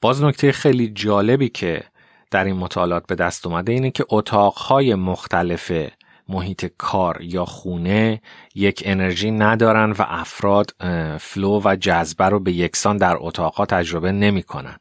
باز 0.00 0.22
نکته 0.22 0.52
خیلی 0.52 0.88
جالبی 0.88 1.48
که 1.48 1.82
در 2.30 2.44
این 2.44 2.56
مطالعات 2.56 3.06
به 3.06 3.14
دست 3.14 3.46
اومده 3.46 3.72
اینه 3.72 3.90
که 3.90 4.04
اتاقهای 4.08 4.94
مختلف 4.94 5.72
محیط 6.28 6.66
کار 6.78 7.18
یا 7.20 7.44
خونه 7.44 8.20
یک 8.54 8.82
انرژی 8.86 9.30
ندارن 9.30 9.90
و 9.90 10.04
افراد 10.08 10.74
فلو 11.20 11.60
و 11.64 11.76
جذبه 11.76 12.24
رو 12.24 12.40
به 12.40 12.52
یکسان 12.52 12.96
در 12.96 13.16
اتاقها 13.18 13.66
تجربه 13.66 14.12
نمی‌کنن. 14.12 14.76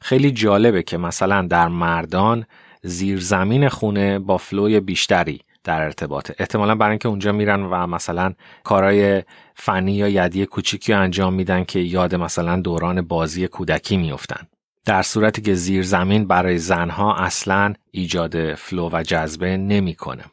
خیلی 0.00 0.30
جالبه 0.30 0.82
که 0.82 0.96
مثلا 0.96 1.42
در 1.42 1.68
مردان 1.68 2.46
زیرزمین 2.82 3.68
خونه 3.68 4.18
با 4.18 4.36
فلوی 4.36 4.80
بیشتری 4.80 5.40
در 5.64 5.82
ارتباطه 5.82 6.34
احتمالا 6.38 6.74
برای 6.74 6.90
اینکه 6.90 7.08
اونجا 7.08 7.32
میرن 7.32 7.62
و 7.62 7.86
مثلا 7.86 8.34
کارهای 8.64 9.22
فنی 9.54 9.92
یا 9.92 10.08
یدی 10.08 10.46
کوچیکی 10.46 10.92
انجام 10.92 11.34
میدن 11.34 11.64
که 11.64 11.78
یاد 11.78 12.14
مثلا 12.14 12.60
دوران 12.60 13.02
بازی 13.02 13.48
کودکی 13.48 13.96
میفتن 13.96 14.46
در 14.84 15.02
صورتی 15.02 15.42
که 15.42 15.54
زیر 15.54 15.82
زمین 15.82 16.26
برای 16.26 16.58
زنها 16.58 17.16
اصلا 17.16 17.74
ایجاد 17.90 18.54
flow 18.54 18.90
و 18.92 19.02
جذبه 19.02 19.56
نمی‌کنه. 19.56 20.24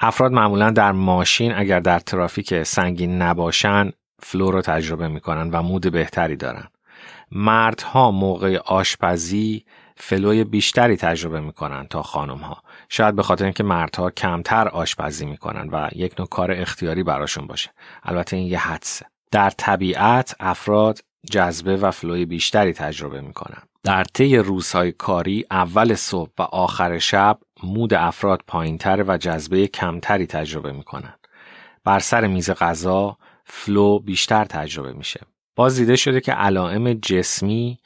افراد 0.00 0.32
معمولا 0.32 0.70
در 0.70 0.92
ماشین 0.92 1.54
اگر 1.54 1.80
در 1.80 1.98
ترافیک 1.98 2.62
سنگین 2.62 3.22
نباشن 3.22 3.92
flow 4.20 4.50
رو 4.50 4.62
تجربه 4.62 5.08
می‌کنن 5.08 5.50
و 5.50 5.62
mood 5.62 5.92
بهتری 5.92 6.36
دارن. 6.36 6.68
مردها 7.32 8.10
موقع 8.10 8.56
آشپزی 8.56 9.64
flow 9.96 10.34
ی 10.34 10.44
بیشتری 10.44 10.96
تجربه 10.96 11.40
می‌کنن 11.40 11.86
تا 11.86 12.02
خانم 12.02 12.38
ها 12.38 12.62
شاید 12.88 13.16
به 13.16 13.22
خاطر 13.22 13.44
اینکه 13.44 13.62
مردها 13.62 14.10
کمتر 14.10 14.68
آشپزی 14.68 15.26
می‌کنن 15.26 15.68
و 15.68 15.88
یک 15.94 16.14
نوع 16.18 16.28
کار 16.28 16.52
اختیاری 16.52 17.02
براشون 17.02 17.46
باشه. 17.46 17.70
البته 18.02 18.36
این 18.36 18.46
یه 18.46 18.58
حدسه. 18.58 19.06
در 19.30 19.50
طبیعت 19.50 20.34
افراد 20.40 20.98
جذبه 21.30 21.76
و 21.76 21.90
فلوی 21.90 22.24
بیشتری 22.26 22.72
تجربه 22.72 23.20
می‌کنن. 23.20 23.62
در 23.84 24.04
طی 24.04 24.36
روزهای 24.36 24.92
کاری 24.92 25.44
اول 25.50 25.94
صبح 25.94 26.30
و 26.38 26.42
آخر 26.42 26.98
شب 26.98 27.38
مود 27.62 27.94
افراد 27.94 28.42
پایینتر 28.46 29.04
و 29.08 29.18
جذبه 29.18 29.66
کمتری 29.66 30.26
تجربه 30.26 30.72
می‌کنن 30.72 31.14
بر 31.84 31.98
سر 31.98 32.26
میز 32.26 32.50
غذا 32.50 33.18
فلو 33.44 33.98
بیشتر 33.98 34.44
تجربه 34.44 34.92
میشه 34.92 35.20
باز 35.56 35.76
دیده 35.76 35.96
شده 35.96 36.20
که 36.20 36.32
علائم 36.32 36.92
جسمی 36.92 37.78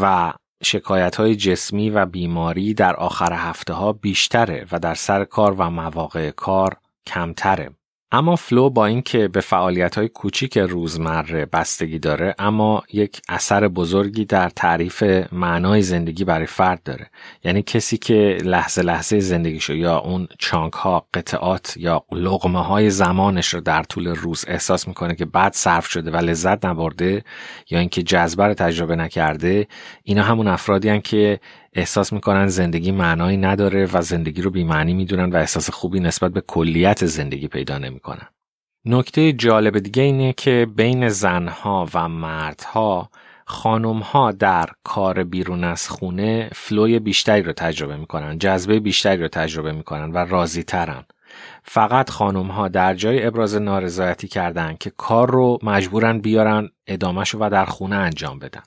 و 0.00 0.32
شکایت 0.62 1.16
های 1.16 1.36
جسمی 1.36 1.90
و 1.90 2.06
بیماری 2.06 2.74
در 2.74 2.96
آخر 2.96 3.32
هفته 3.32 3.72
ها 3.72 3.92
بیشتره 3.92 4.66
و 4.72 4.78
در 4.78 4.94
سر 4.94 5.24
کار 5.24 5.52
و 5.52 5.70
مواقع 5.70 6.30
کار 6.30 6.76
کمتره. 7.06 7.70
اما 8.12 8.36
فلو 8.36 8.70
با 8.70 8.86
اینکه 8.86 9.28
به 9.28 9.40
فعالیت 9.40 9.98
های 9.98 10.08
کوچیک 10.08 10.58
روزمره 10.58 11.46
بستگی 11.46 11.98
داره 11.98 12.34
اما 12.38 12.82
یک 12.92 13.20
اثر 13.28 13.68
بزرگی 13.68 14.24
در 14.24 14.48
تعریف 14.48 15.02
معنای 15.32 15.82
زندگی 15.82 16.24
برای 16.24 16.46
فرد 16.46 16.82
داره. 16.82 17.10
یعنی 17.44 17.62
کسی 17.62 17.98
که 17.98 18.38
لحظه 18.44 18.82
لحظه 18.82 19.20
زندگیشو 19.20 19.74
یا 19.74 19.98
اون 19.98 20.28
چانک 20.38 20.72
ها 20.72 21.06
قطعات 21.14 21.74
یا 21.76 22.04
لغمه 22.12 22.64
های 22.64 22.90
زمانش 22.90 23.54
رو 23.54 23.60
در 23.60 23.82
طول 23.82 24.06
روز 24.06 24.44
احساس 24.48 24.88
می‌کنه 24.88 25.14
که 25.14 25.24
بعد 25.24 25.52
صرف 25.52 25.86
شده 25.86 26.10
و 26.10 26.16
لذت 26.16 26.64
نبرده 26.64 27.24
یا 27.70 27.78
اینکه 27.78 28.02
جذبه 28.02 28.46
رو 28.46 28.54
تجربه 28.54 28.96
نکرده 28.96 29.66
اینا 30.02 30.22
همون 30.22 30.48
افرادی 30.48 30.88
هن 30.88 31.00
که 31.00 31.40
احساس 31.78 32.12
می‌کنن 32.12 32.46
زندگی 32.46 32.92
معنایی 32.92 33.36
نداره 33.36 33.88
و 33.92 34.02
زندگی 34.02 34.42
رو 34.42 34.50
بیمعنی 34.50 34.94
می‌دونن 34.94 35.30
و 35.30 35.36
احساس 35.36 35.70
خوبی 35.70 36.00
نسبت 36.00 36.32
به 36.32 36.40
کلیت 36.40 37.06
زندگی 37.06 37.48
پیدا 37.48 37.78
نمی‌کنن. 37.78 38.28
نکته 38.84 39.32
جالب 39.32 39.78
دیگه 39.78 40.02
اینه 40.02 40.32
که 40.32 40.66
بین 40.76 41.08
زنها 41.08 41.88
و 41.94 42.08
مردها 42.08 43.10
خانمها 43.46 44.32
در 44.32 44.66
کار 44.84 45.24
بیرون 45.24 45.64
از 45.64 45.88
خونه 45.88 46.50
فلوی 46.52 46.98
بیشتری 46.98 47.42
رو 47.42 47.52
تجربه 47.52 47.96
می‌کنن 47.96 48.38
جذبه 48.38 48.80
بیشتری 48.80 49.22
رو 49.22 49.28
تجربه 49.28 49.72
می‌کنن 49.72 50.12
و 50.12 50.18
راضی 50.18 50.62
ترن. 50.62 51.04
فقط 51.62 52.10
خانم 52.10 52.46
ها 52.46 52.68
در 52.68 52.94
جای 52.94 53.26
ابراز 53.26 53.54
نارضایتی 53.54 54.28
کردن 54.28 54.76
که 54.80 54.92
کار 54.96 55.30
رو 55.30 55.58
مجبورن 55.62 56.18
بیارن 56.18 56.68
ادامهش 56.86 57.34
و 57.34 57.50
در 57.50 57.64
خونه 57.64 57.96
انجام 57.96 58.38
بدن. 58.38 58.62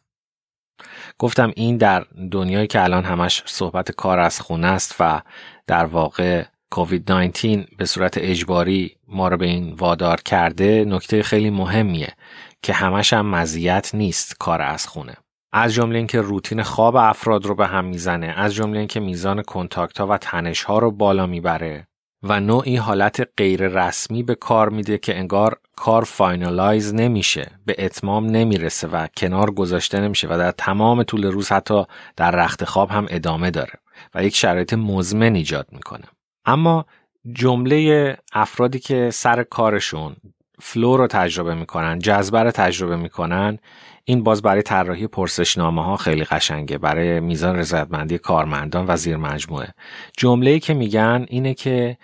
گفتم 1.20 1.52
این 1.56 1.78
در 1.78 2.06
دنیایی 2.32 2.67
که 2.67 2.84
الان 2.84 3.04
همش 3.04 3.44
صحبت 3.46 3.91
کار 3.91 4.20
از 4.20 4.39
خونه 4.39 4.67
است 4.67 4.96
و 5.00 5.22
در 5.67 5.86
واقع 5.86 6.44
کووید 6.72 7.12
19 7.12 7.65
به 7.78 7.86
صورت 7.86 8.17
اجباری 8.17 8.96
ما 9.08 9.28
رو 9.28 9.38
به 9.38 9.46
این 9.46 9.74
وادار 9.74 10.22
کرده 10.22 10.86
نکته 10.88 11.24
خیلی 11.24 11.50
مهمیه 11.50 12.13
که 12.62 12.74
همش 12.74 13.13
هم 13.13 13.26
مزیت 13.26 13.91
نیست 13.94 14.36
کار 14.39 14.62
از 14.62 14.88
خونه. 14.88 15.13
از 15.54 15.74
جمله 15.74 15.98
اینکه 15.98 16.22
روتین 16.22 16.63
خواب 16.63 16.96
افراد 16.96 17.46
رو 17.46 17.56
به 17.56 17.67
هم 17.67 17.86
می‌زنه 17.86 18.34
از 18.38 18.56
جمله 18.56 18.80
اینکه 18.80 19.00
میزان 19.00 19.41
contact 19.42 20.00
ها 20.00 20.08
و 20.08 20.17
تنش 20.17 20.63
ها 20.63 20.80
رو 20.80 20.91
بالا 20.91 21.28
می‌بره. 21.28 21.88
و 22.24 22.40
نوعی 22.40 22.76
حالت 22.76 23.28
غیر 23.38 23.68
رسمی 23.68 24.24
به 24.24 24.36
کار 24.36 24.70
میده 24.70 24.98
که 24.98 25.18
انگار 25.18 25.60
کار 25.76 26.04
finalize 26.04 26.94
نمیشه 26.94 27.52
به 27.66 27.76
اتمام 27.80 28.26
نمی‌رسه 28.26 28.88
و 28.88 29.08
کنار 29.18 29.52
گذاشته 29.52 30.00
نمیشه 30.00 30.28
و 30.28 30.38
در 30.38 30.52
تمام 30.52 31.04
طول 31.04 31.26
روز 31.26 31.52
حتی 31.52 31.84
در 32.16 32.32
رخت 32.32 32.66
خواب 32.66 32.90
هم 32.90 33.06
ادامه 33.10 33.52
داره 33.52 33.74
و 34.16 34.24
یک 34.24 34.36
شرایط 34.36 34.74
مزمن 34.74 35.36
ایجاد 35.36 35.68
می‌کنه. 35.72 36.06
اما 36.46 36.86
جمله 37.34 38.18
افرادی 38.34 38.80
که 38.80 39.10
سر 39.14 39.44
کارشون 39.44 40.16
فلو 40.63 40.97
رو 40.97 41.08
تجربه 41.08 41.56
می‌کنن 41.56 42.00
جذبه 42.00 42.43
رو 42.43 42.52
تجربه 42.52 42.95
می‌کنن 42.95 43.60
این 44.06 44.24
باز 44.24 44.41
برای 44.41 44.62
طراحی 44.62 45.08
پرسشنامه 45.08 45.86
ها 45.86 45.97
خیلی 45.97 46.24
قشنگه 46.24 46.78
برای 46.78 47.19
میزان 47.19 47.56
رضایتمندی 47.56 48.17
کارمندان 48.17 48.86
و 48.88 48.95
زیر 48.95 49.17
مجموعه. 49.17 49.74
جمله 50.17 50.60
که 50.60 50.74
میگن 50.74 51.26
اینه 51.30 51.54
که 51.54 51.97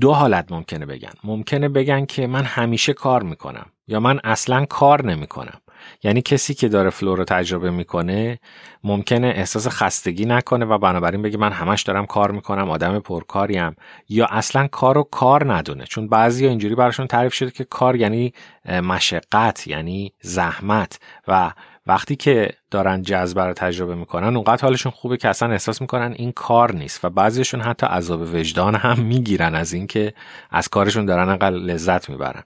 دو 0.00 0.12
حالت 0.12 0.52
ممکنه 0.52 0.86
بگن. 0.86 1.12
ممکنه 1.24 1.68
بگن 1.68 2.06
که 2.06 2.26
من 2.26 2.44
همیشه 2.44 2.92
کار 2.92 3.22
می‌کنم 3.22 3.66
یا 3.86 4.00
من 4.00 4.20
اصلا 4.24 4.64
کار 4.64 5.06
نمی‌کنم. 5.06 5.60
یعنی 6.02 6.22
کسی 6.22 6.54
که 6.54 6.68
داره 6.68 6.90
فلو 6.90 7.14
رو 7.14 7.24
تجربه 7.24 7.70
می‌کنه 7.70 8.38
ممکنه 8.84 9.26
احساس 9.26 9.68
خستگی 9.68 10.24
نکنه 10.24 10.64
و 10.64 10.78
بنابراین 10.78 11.22
بگه 11.22 11.38
من 11.38 11.52
همش 11.52 11.82
دارم 11.82 12.06
کار 12.06 12.30
می‌کنم 12.30 12.70
آدم 12.70 12.98
پرکاریم. 12.98 13.76
یا 14.08 14.26
اصلا 14.26 14.66
کار 14.66 14.94
رو 14.94 15.02
کار 15.02 15.54
ندونه. 15.54 15.84
چون 15.84 16.08
بعضی 16.08 16.46
اینجوری 16.46 16.74
براشون 16.74 17.06
تعریف 17.06 17.34
شده 17.34 17.50
که 17.50 17.64
کار 17.64 17.96
یعنی 17.96 18.32
مشقت 18.68 19.66
یعنی 19.66 20.12
زحمت. 20.20 21.00
و 21.28 21.52
وقتی 21.86 22.16
که 22.16 22.50
دارن 22.70 23.02
جذبه 23.02 23.44
رو 23.44 23.52
تجربه 23.52 23.94
می‌کنن 23.94 24.36
اونقدر 24.36 24.62
حالشون 24.62 24.92
خوبه 24.92 25.16
که 25.16 25.28
اصلا 25.28 25.52
احساس 25.52 25.80
می‌کنن 25.80 26.12
این 26.16 26.32
کار 26.32 26.74
نیست. 26.74 27.04
و 27.04 27.10
بعضیشون 27.10 27.60
حتی 27.60 27.86
عذاب 27.86 28.20
وجدان 28.34 28.74
هم 28.74 29.00
می‌گیرن 29.00 29.54
از 29.54 29.72
اینکه 29.72 30.12
از 30.50 30.68
کارشون 30.68 31.06
دارن 31.06 31.28
انقدر 31.28 31.56
لذت 31.56 32.08
می‌برن. 32.10 32.42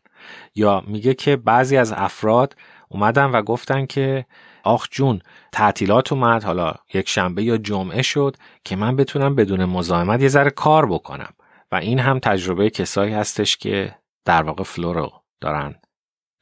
یا 0.54 0.82
میگه 0.86 1.14
که 1.14 1.36
بعضی 1.36 1.76
از 1.76 1.92
افراد 1.92 2.56
اومدن 2.94 3.30
و 3.30 3.42
گفتن 3.42 3.86
که 3.86 4.26
آخ 4.62 4.88
جون 4.90 5.20
تعطیلات 5.52 6.12
اومد 6.12 6.44
حالا 6.44 6.74
یک 6.94 7.08
شنبه 7.08 7.42
یا 7.42 7.56
جمعه 7.56 8.02
شد 8.02 8.36
که 8.64 8.76
من 8.76 8.96
بتونم 8.96 9.34
بدون 9.34 9.64
مزاحمت 9.64 10.22
یه 10.22 10.28
ذره 10.28 10.50
کار 10.50 10.86
بکنم. 10.86 11.32
و 11.72 11.76
این 11.76 11.98
هم 11.98 12.18
تجربه 12.18 12.70
کسایی 12.70 13.14
هستش 13.14 13.56
که 13.56 13.94
در 14.24 14.42
واقع 14.42 14.62
flow 14.62 14.92
رو 14.92 15.12
دارن 15.40 15.74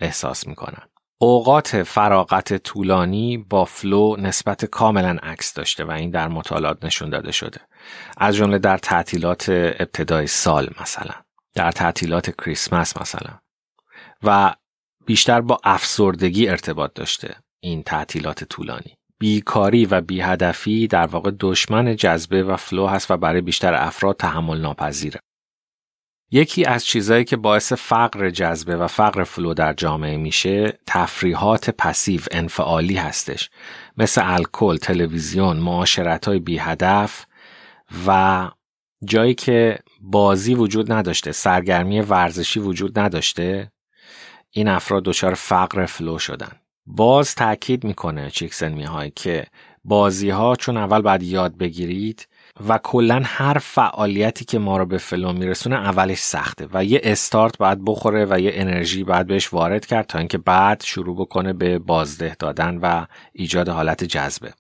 احساس 0.00 0.46
می‌کنن. 0.46 0.82
اوقات 1.18 1.82
فراغت 1.82 2.56
طولانی 2.56 3.38
با 3.38 3.64
flow 3.64 4.16
نسبت 4.16 4.64
کاملا 4.64 5.16
عکس 5.22 5.54
داشته 5.54 5.84
و 5.84 5.90
این 5.90 6.10
در 6.10 6.28
مطالعات 6.28 6.84
نشون 6.84 7.10
داده 7.10 7.32
شده. 7.32 7.60
از 8.16 8.36
جمله 8.36 8.58
در 8.58 8.78
تعطیلات 8.78 9.48
ابتدای 9.48 10.26
سال 10.26 10.70
مثلا 10.80 11.14
در 11.54 11.72
تعطیلات 11.72 12.30
کریسمس 12.30 12.96
مثلا. 13.00 13.38
و 14.22 14.54
بیشتر 15.06 15.40
با 15.40 15.58
افسردگی 15.64 16.48
ارتباط 16.48 16.94
داشته 16.94 17.36
این 17.60 17.82
تعطیلات 17.82 18.44
طولانی. 18.44 18.96
بیکاری 19.18 19.86
و 19.86 20.00
بیهدفی 20.00 20.86
در 20.86 21.06
واقع 21.06 21.30
دشمن 21.40 21.96
جذبه 21.96 22.42
و 22.42 22.56
flow 22.56 22.86
هست 22.86 23.10
و 23.10 23.16
برای 23.16 23.40
بیشتر 23.40 23.74
افراد 23.74 24.16
تحمل 24.16 24.60
ناپذیره. 24.60 25.20
یکی 26.30 26.64
از 26.64 26.84
چیزهایی 26.84 27.24
که 27.24 27.36
باعث 27.36 27.72
فقر 27.72 28.30
جذبه 28.30 28.76
و 28.76 28.86
فقر 28.86 29.24
flow 29.24 29.54
در 29.54 29.72
جامعه 29.72 30.16
میشه 30.16 30.78
تفریحات 30.86 31.70
passive 31.70 32.20
انفعالی 32.30 32.96
هستش. 32.96 33.50
مثل 33.96 34.22
الکل، 34.24 34.76
تلویزیون، 34.76 35.56
معاشرت 35.56 36.28
های 36.28 36.38
بی 36.38 36.58
هدف 36.58 37.26
و 38.06 38.50
جایی 39.04 39.34
که 39.34 39.78
بازی 40.00 40.54
وجود 40.54 40.92
نداشته 40.92 41.32
سرگرمی 41.32 42.00
ورزشی 42.00 42.60
وجود 42.60 42.98
نداشته. 42.98 43.72
این 44.54 44.68
افراد 44.68 45.02
دچار 45.02 45.34
فقر 45.34 45.86
flow 45.86 46.18
شدن. 46.18 46.52
باز 46.86 47.34
تاکید 47.34 47.84
می‌کنه 47.84 48.30
چیکسن 48.30 48.72
میهای 48.72 49.10
که 49.10 49.46
بازی 49.84 50.30
ها 50.30 50.56
چون 50.56 50.76
اول 50.76 51.00
باید 51.00 51.22
یاد 51.22 51.56
بگیرید 51.56 52.28
و 52.68 52.78
کلا 52.78 53.22
هر 53.24 53.58
فعالیتی 53.58 54.44
که 54.44 54.58
ما 54.58 54.76
رو 54.76 54.86
به 54.86 54.98
flow 54.98 55.32
میرسونه 55.32 55.76
اولش 55.76 56.18
سخته 56.18 56.68
و 56.72 56.84
یه 56.84 57.00
استارت 57.04 57.58
باید 57.58 57.84
بخوره 57.84 58.26
و 58.30 58.40
یه 58.40 58.50
انرژی 58.54 59.04
باید 59.04 59.26
بهش 59.26 59.52
وارد 59.52 59.86
کرد 59.86 60.06
تا 60.06 60.18
اینکه 60.18 60.38
بعد 60.38 60.82
شروع 60.82 61.16
بکنه 61.16 61.52
به 61.52 61.78
بازده 61.78 62.36
دادن 62.38 62.76
و 62.76 63.06
ایجاد 63.32 63.68
حالت 63.68 64.04
جذبه. 64.04 64.54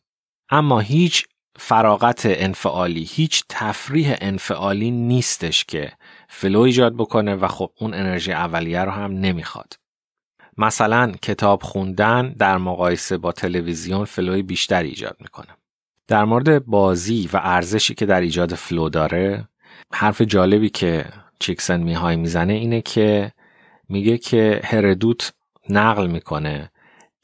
اما 0.50 0.80
هیچ 0.80 1.26
فراغت 1.58 2.22
انفعالی 2.24 3.04
هیچ 3.04 3.44
تفریح 3.48 4.16
انفعالی 4.20 4.90
نیستش 4.90 5.64
که 5.64 5.92
flow 6.28 6.60
ایجاد 6.60 6.96
بکنه 6.96 7.34
و 7.34 7.48
خب 7.48 7.72
اون 7.80 7.94
انرژی 7.94 8.32
اولیه 8.32 8.80
رو 8.80 8.90
هم 8.90 9.12
نمی‌خواد. 9.12 9.81
مثلا 10.58 11.12
کتاب 11.22 11.62
خوندن 11.62 12.34
در 12.38 12.58
مقایسه 12.58 13.18
با 13.18 13.32
تلویزیون 13.32 14.04
flow 14.04 14.35
ی 14.35 14.42
بیشتر 14.42 14.82
ایجاد 14.82 15.16
می‌کنه. 15.20 15.56
در 16.08 16.24
مورد 16.24 16.66
بازی 16.66 17.30
و 17.32 17.40
ارزشی 17.42 17.94
که 17.94 18.06
در 18.06 18.20
ایجاد 18.20 18.54
flow 18.54 18.88
داره 18.88 19.48
حرف 19.92 20.20
جالبی 20.20 20.68
که 20.68 21.04
چیکسن 21.38 21.80
میهای 21.80 22.16
می‌زنه 22.16 22.52
اینه 22.52 22.80
که 22.80 23.32
میگه 23.88 24.18
که 24.18 24.60
هردوت 24.64 25.32
نقل 25.68 26.06
می‌کنه 26.06 26.70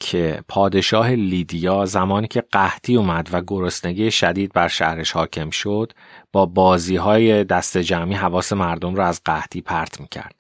که 0.01 0.43
پادشاه 0.49 1.11
لیدیا 1.11 1.85
زمانی 1.85 2.29
که 2.29 2.41
قحطی 2.53 2.97
اومد 2.97 3.29
و 3.33 3.43
گرسنگی 3.47 4.11
شدید 4.11 4.53
بر 4.53 4.69
شهرش 4.69 5.12
حاکم 5.12 5.51
شد 5.51 5.93
با 6.33 6.47
بازی 6.47 6.97
های 6.97 7.45
دست 7.45 7.79
جمعی 7.79 8.14
حواس 8.14 8.53
مردم 8.53 8.95
را 8.95 9.07
از 9.07 9.21
قحطی 9.25 9.61
پرت 9.61 10.01
می‌کرد. 10.01 10.38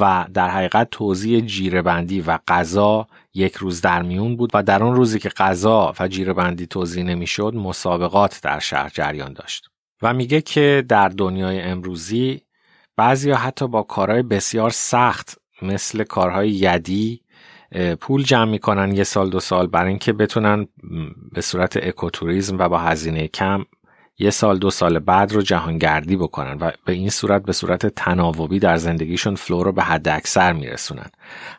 و 0.00 0.26
در 0.34 0.48
حقیقت 0.48 0.88
توضیح 0.90 1.40
جیرهبندی 1.40 2.20
و 2.20 2.38
غذا 2.48 3.06
یک 3.34 3.54
روز 3.56 3.80
در 3.80 4.02
میون 4.02 4.36
بود 4.36 4.50
و 4.54 4.62
در 4.62 4.82
اون 4.82 4.96
روزی 4.96 5.18
که 5.18 5.28
غذا 5.28 5.94
و 6.00 6.08
جیرهبندی 6.08 6.66
توضیح 6.66 7.04
نمی‌شد 7.04 7.54
مسابقات 7.54 8.40
در 8.42 8.58
شهر 8.58 8.90
جریان 8.94 9.32
داشت. 9.32 9.68
و 10.02 10.14
میگه 10.14 10.40
که 10.40 10.84
در 10.88 11.08
دنیای 11.08 11.60
امروزی 11.60 12.40
بعضی 12.96 13.30
حتی 13.30 13.68
با 13.68 13.82
کارهای 13.82 14.22
بسیار 14.22 14.70
سخت 14.70 15.38
مثل 15.62 16.04
کارهای 16.04 16.50
یدی 16.50 17.20
پول 18.00 18.22
جمع 18.22 18.50
می‌کنن 18.50 18.96
یه 18.96 19.04
سال 19.04 19.30
دو 19.30 19.40
سال 19.40 19.66
برای 19.66 19.88
اینکه 19.88 20.12
بتونن 20.12 20.68
به 21.32 21.40
صورت 21.40 21.76
اکوتوریزم 21.76 22.58
و 22.58 22.68
با 22.68 22.78
هزینه 22.78 23.28
کم 23.28 23.64
یه 24.18 24.30
سال 24.30 24.58
دو 24.58 24.70
سال 24.70 24.98
بعد 24.98 25.32
رو 25.32 25.42
جهانگردی 25.42 26.16
بکنن 26.16 26.58
و 26.60 26.70
به 26.84 26.92
این 26.92 27.10
صورت 27.10 27.42
به 27.42 27.52
صورت 27.52 27.86
تناوبی 27.86 28.58
در 28.58 28.76
زندگیشون 28.76 29.34
flow 29.34 29.62
رو 29.62 29.72
به 29.72 29.82
حد 29.82 30.08
اکثر 30.08 30.52
میرسونن. 30.52 31.10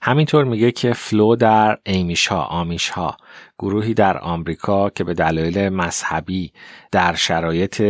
همینطور 0.01 0.43
میگه 0.43 0.71
که 0.71 0.93
flow 0.93 1.35
در 1.35 1.77
ایمیش 1.85 2.27
ها 2.27 2.43
آمیش 2.43 2.89
ها 2.89 3.17
گروهی 3.59 3.93
در 3.93 4.17
آمریکا 4.17 4.89
که 4.89 5.03
به 5.03 5.13
دلایل 5.13 5.69
مذهبی 5.69 6.51
در 6.91 7.15
شرایط 7.15 7.81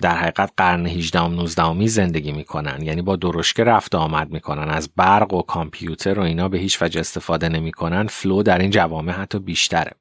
در 0.00 0.16
حقیقت 0.16 0.52
قرن 0.56 0.86
18 0.86 1.20
و 1.20 1.28
19 1.28 1.86
زندگی 1.86 2.32
می‌کنن. 2.32 2.82
یعنی 2.82 3.02
با 3.02 3.16
درشکه 3.16 3.64
رفت 3.64 3.94
آمد 3.94 4.30
می‌کنن. 4.30 4.70
از 4.70 4.90
برق 4.96 5.34
و 5.34 5.42
کامپیوتر 5.42 6.18
و 6.18 6.22
اینا 6.22 6.48
به 6.48 6.58
هیچ 6.58 6.82
وجه 6.82 7.00
استفاده 7.00 7.48
نمی‌کنن. 7.48 8.06
فلو 8.06 8.42
در 8.42 8.58
این 8.58 8.70
جوامع 8.70 9.12
حتی 9.12 9.38
بیشتره. 9.38 9.92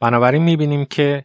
بنابراین 0.00 0.42
می‌بینیم 0.42 0.84
که 0.84 1.24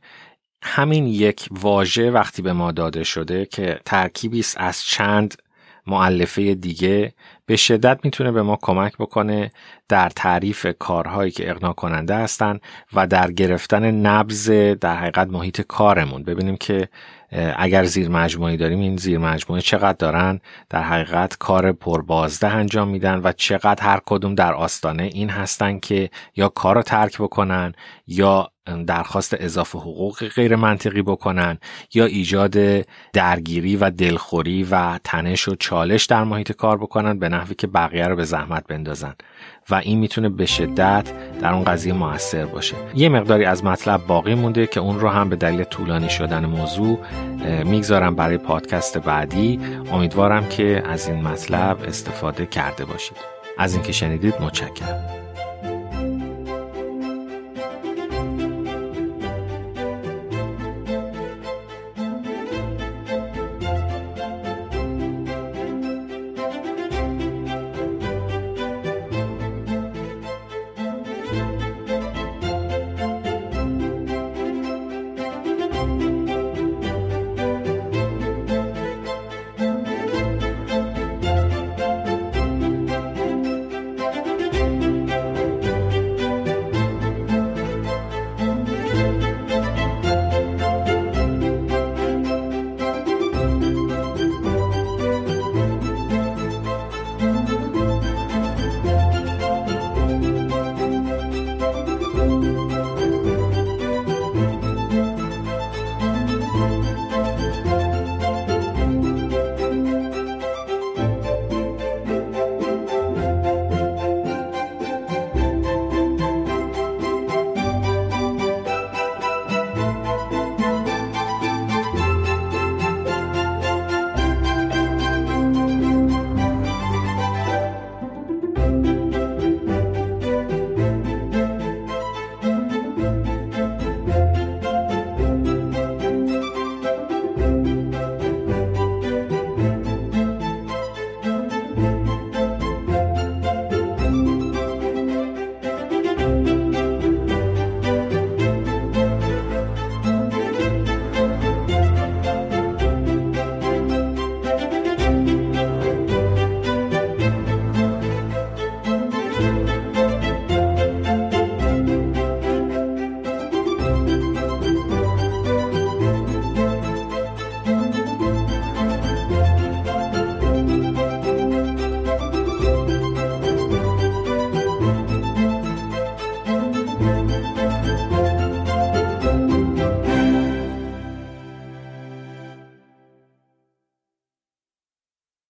همین 0.62 1.08
یک 1.08 1.48
واژه 1.52 2.12
وقتی 2.12 2.42
به 2.42 2.54
ما 2.54 2.72
داده 2.72 3.04
شده 3.04 3.46
که 3.46 3.80
ترکیبی 3.86 4.40
است 4.40 4.58
از 4.60 4.84
چند 4.84 5.36
معلفه 5.88 6.56
دیگه 6.56 7.14
به 7.46 7.56
شدت 7.56 8.00
می‌تونه 8.04 8.32
به 8.32 8.42
ما 8.42 8.60
کمک 8.62 8.98
بکنه 8.98 9.52
در 9.90 10.10
تعریف 10.10 10.68
کارهایی 10.80 11.32
که 11.32 11.50
اقنا 11.50 11.74
کننده 11.74 12.16
هستند 12.16 12.62
و 12.94 13.08
در 13.08 13.32
گرفتن 13.32 13.92
نبز 13.92 14.50
در 14.82 14.96
حقیقت 14.96 15.28
محیط 15.28 15.62
کارمون. 15.62 16.24
ببینیم 16.24 16.58
که 16.58 16.90
اگر 17.56 17.84
زیر 17.84 18.10
مجموعی 18.10 18.58
داریم 18.58 18.80
این 18.80 18.98
زیر 18.98 19.18
مجموعه 19.18 19.62
چقدر 19.62 19.98
دارن 20.00 20.40
در 20.70 20.84
حقیقت 20.84 21.38
کار 21.38 21.72
پربازده 21.72 22.48
انجام 22.48 22.88
میدن 22.88 23.22
و 23.24 23.32
چقدر 23.32 23.84
هر 23.84 24.00
کدوم 24.06 24.36
در 24.36 24.54
آستانه 24.54 25.04
این 25.04 25.30
هستن 25.30 25.80
که 25.80 26.10
یا 26.36 26.50
کار 26.50 26.76
رو 26.76 26.82
ترک 26.82 27.18
بکنن 27.18 27.74
یا 28.08 28.52
درخواست 28.88 29.36
اضافه 29.40 29.80
حقوق 29.80 30.24
غیر 30.24 30.56
منطقی 30.56 31.02
بکنن 31.02 31.58
یا 31.94 32.06
ایجاد 32.06 32.58
درگیری 33.14 33.76
و 33.76 33.90
دلخوری 33.90 34.68
و 34.72 35.00
تنش 35.04 35.48
و 35.48 35.56
چالش 35.56 36.06
در 36.06 36.24
محیط 36.24 36.52
کار 36.52 36.78
بکنن 36.78 37.20
به 37.20 37.30
نحوی 37.30 37.56
که 37.56 37.68
بقیه 37.68 38.08
رو 38.08 38.16
به 38.16 38.24
زحمت 38.24 38.68
بندازن. 38.68 39.14
و 39.70 39.76
این 39.76 40.00
می‌تونه 40.00 40.30
به 40.30 40.46
شدت 40.46 41.12
در 41.42 41.54
اون 41.54 41.64
قضیه 41.64 41.94
موثر 41.94 42.46
باشه. 42.46 42.76
یه 42.96 43.10
مقداری 43.10 43.46
از 43.46 43.64
مطلب 43.64 44.08
باقی 44.08 44.36
مونده 44.36 44.68
که 44.68 44.80
اون 44.80 45.00
رو 45.00 45.10
هم 45.10 45.30
به 45.30 45.36
دلیل 45.36 45.64
طولانی 45.64 46.10
شدن 46.10 46.46
موضوع 46.46 47.00
می‌گذارم 47.64 48.16
برای 48.16 48.38
پادکست 48.38 48.98
بعدی. 48.98 49.60
امیدوارم 49.92 50.50
که 50.50 50.84
از 50.86 51.08
این 51.08 51.22
مطلب 51.22 51.78
استفاده 51.88 52.46
کرده 52.46 52.86
باشید. 52.86 53.18
از 53.58 53.74
اینکه 53.74 53.92
شنیدید 53.92 54.34
متشکرم. 54.42 55.21